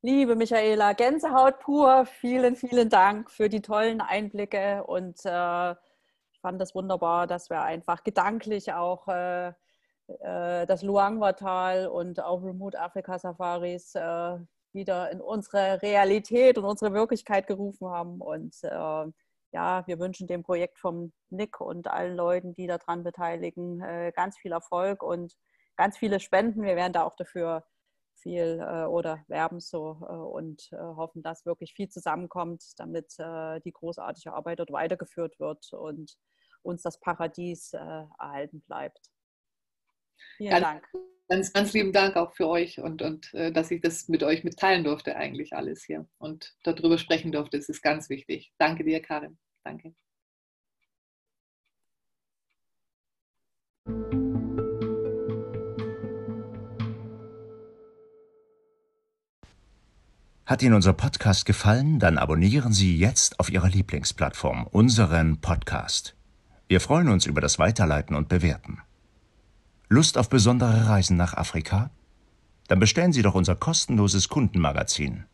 Liebe 0.00 0.36
Michaela, 0.36 0.92
Gänsehaut 0.92 1.58
pur, 1.58 2.06
vielen, 2.06 2.54
vielen 2.54 2.88
Dank 2.88 3.32
für 3.32 3.48
die 3.48 3.62
tollen 3.62 4.00
Einblicke 4.00 4.84
und 4.84 5.24
äh, 5.24 5.72
ich 5.72 6.40
fand 6.40 6.60
das 6.60 6.72
wunderbar, 6.76 7.26
dass 7.26 7.50
wir 7.50 7.62
einfach 7.62 8.04
gedanklich 8.04 8.72
auch 8.72 9.08
äh, 9.08 9.48
äh, 9.48 10.66
das 10.66 10.82
Luangwa-Tal 10.82 11.88
und 11.88 12.22
auch 12.22 12.44
Remote 12.44 12.78
Africa 12.78 13.18
Safaris 13.18 13.96
äh, 13.96 14.38
wieder 14.72 15.10
in 15.10 15.20
unsere 15.20 15.82
Realität 15.82 16.58
und 16.58 16.64
unsere 16.64 16.92
Wirklichkeit 16.92 17.48
gerufen 17.48 17.88
haben 17.88 18.20
und 18.20 18.54
äh, 18.62 19.04
ja, 19.52 19.86
wir 19.86 19.98
wünschen 19.98 20.26
dem 20.26 20.42
Projekt 20.42 20.78
vom 20.78 21.12
Nick 21.30 21.60
und 21.60 21.88
allen 21.88 22.16
Leuten, 22.16 22.54
die 22.54 22.66
daran 22.66 23.04
beteiligen, 23.04 23.80
äh, 23.82 24.12
ganz 24.14 24.38
viel 24.38 24.52
Erfolg 24.52 25.02
und 25.02 25.34
ganz 25.76 25.98
viele 25.98 26.20
Spenden. 26.20 26.62
Wir 26.62 26.76
werden 26.76 26.92
da 26.92 27.04
auch 27.04 27.16
dafür 27.16 27.64
viel 28.16 28.60
äh, 28.60 28.84
oder 28.84 29.24
werben 29.28 29.60
so 29.60 29.98
äh, 30.08 30.12
und 30.12 30.70
hoffen, 30.72 31.22
dass 31.22 31.44
wirklich 31.44 31.74
viel 31.74 31.88
zusammenkommt, 31.88 32.64
damit 32.78 33.14
die 33.18 33.72
großartige 33.72 34.32
Arbeit 34.32 34.60
dort 34.60 34.72
weitergeführt 34.72 35.38
wird 35.38 35.72
und 35.72 36.16
uns 36.62 36.82
das 36.82 36.98
Paradies 37.00 37.72
erhalten 37.72 38.62
bleibt. 38.62 39.10
Vielen 40.36 40.50
ganz, 40.50 40.62
Dank. 40.62 40.88
Ganz, 41.32 41.50
ganz 41.50 41.72
lieben 41.72 41.92
Dank 41.92 42.16
auch 42.16 42.34
für 42.34 42.46
euch 42.46 42.78
und, 42.78 43.00
und 43.00 43.32
äh, 43.32 43.50
dass 43.50 43.70
ich 43.70 43.80
das 43.80 44.06
mit 44.06 44.22
euch 44.22 44.44
mitteilen 44.44 44.84
durfte, 44.84 45.16
eigentlich 45.16 45.54
alles 45.54 45.82
hier 45.82 46.06
und 46.18 46.52
darüber 46.62 46.98
sprechen 46.98 47.32
durfte. 47.32 47.56
Das 47.56 47.70
ist 47.70 47.80
ganz 47.80 48.10
wichtig. 48.10 48.52
Danke 48.58 48.84
dir, 48.84 49.00
Karin. 49.00 49.38
Danke. 49.64 49.94
Hat 60.44 60.62
Ihnen 60.62 60.74
unser 60.74 60.92
Podcast 60.92 61.46
gefallen? 61.46 61.98
Dann 61.98 62.18
abonnieren 62.18 62.74
Sie 62.74 62.98
jetzt 62.98 63.40
auf 63.40 63.48
Ihrer 63.48 63.70
Lieblingsplattform 63.70 64.66
unseren 64.66 65.40
Podcast. 65.40 66.14
Wir 66.68 66.80
freuen 66.80 67.08
uns 67.08 67.24
über 67.24 67.40
das 67.40 67.58
Weiterleiten 67.58 68.14
und 68.14 68.28
Bewerten. 68.28 68.82
Lust 69.92 70.16
auf 70.16 70.30
besondere 70.30 70.88
Reisen 70.88 71.18
nach 71.18 71.34
Afrika? 71.34 71.90
Dann 72.66 72.78
bestellen 72.78 73.12
Sie 73.12 73.20
doch 73.20 73.34
unser 73.34 73.54
kostenloses 73.54 74.30
Kundenmagazin. 74.30 75.24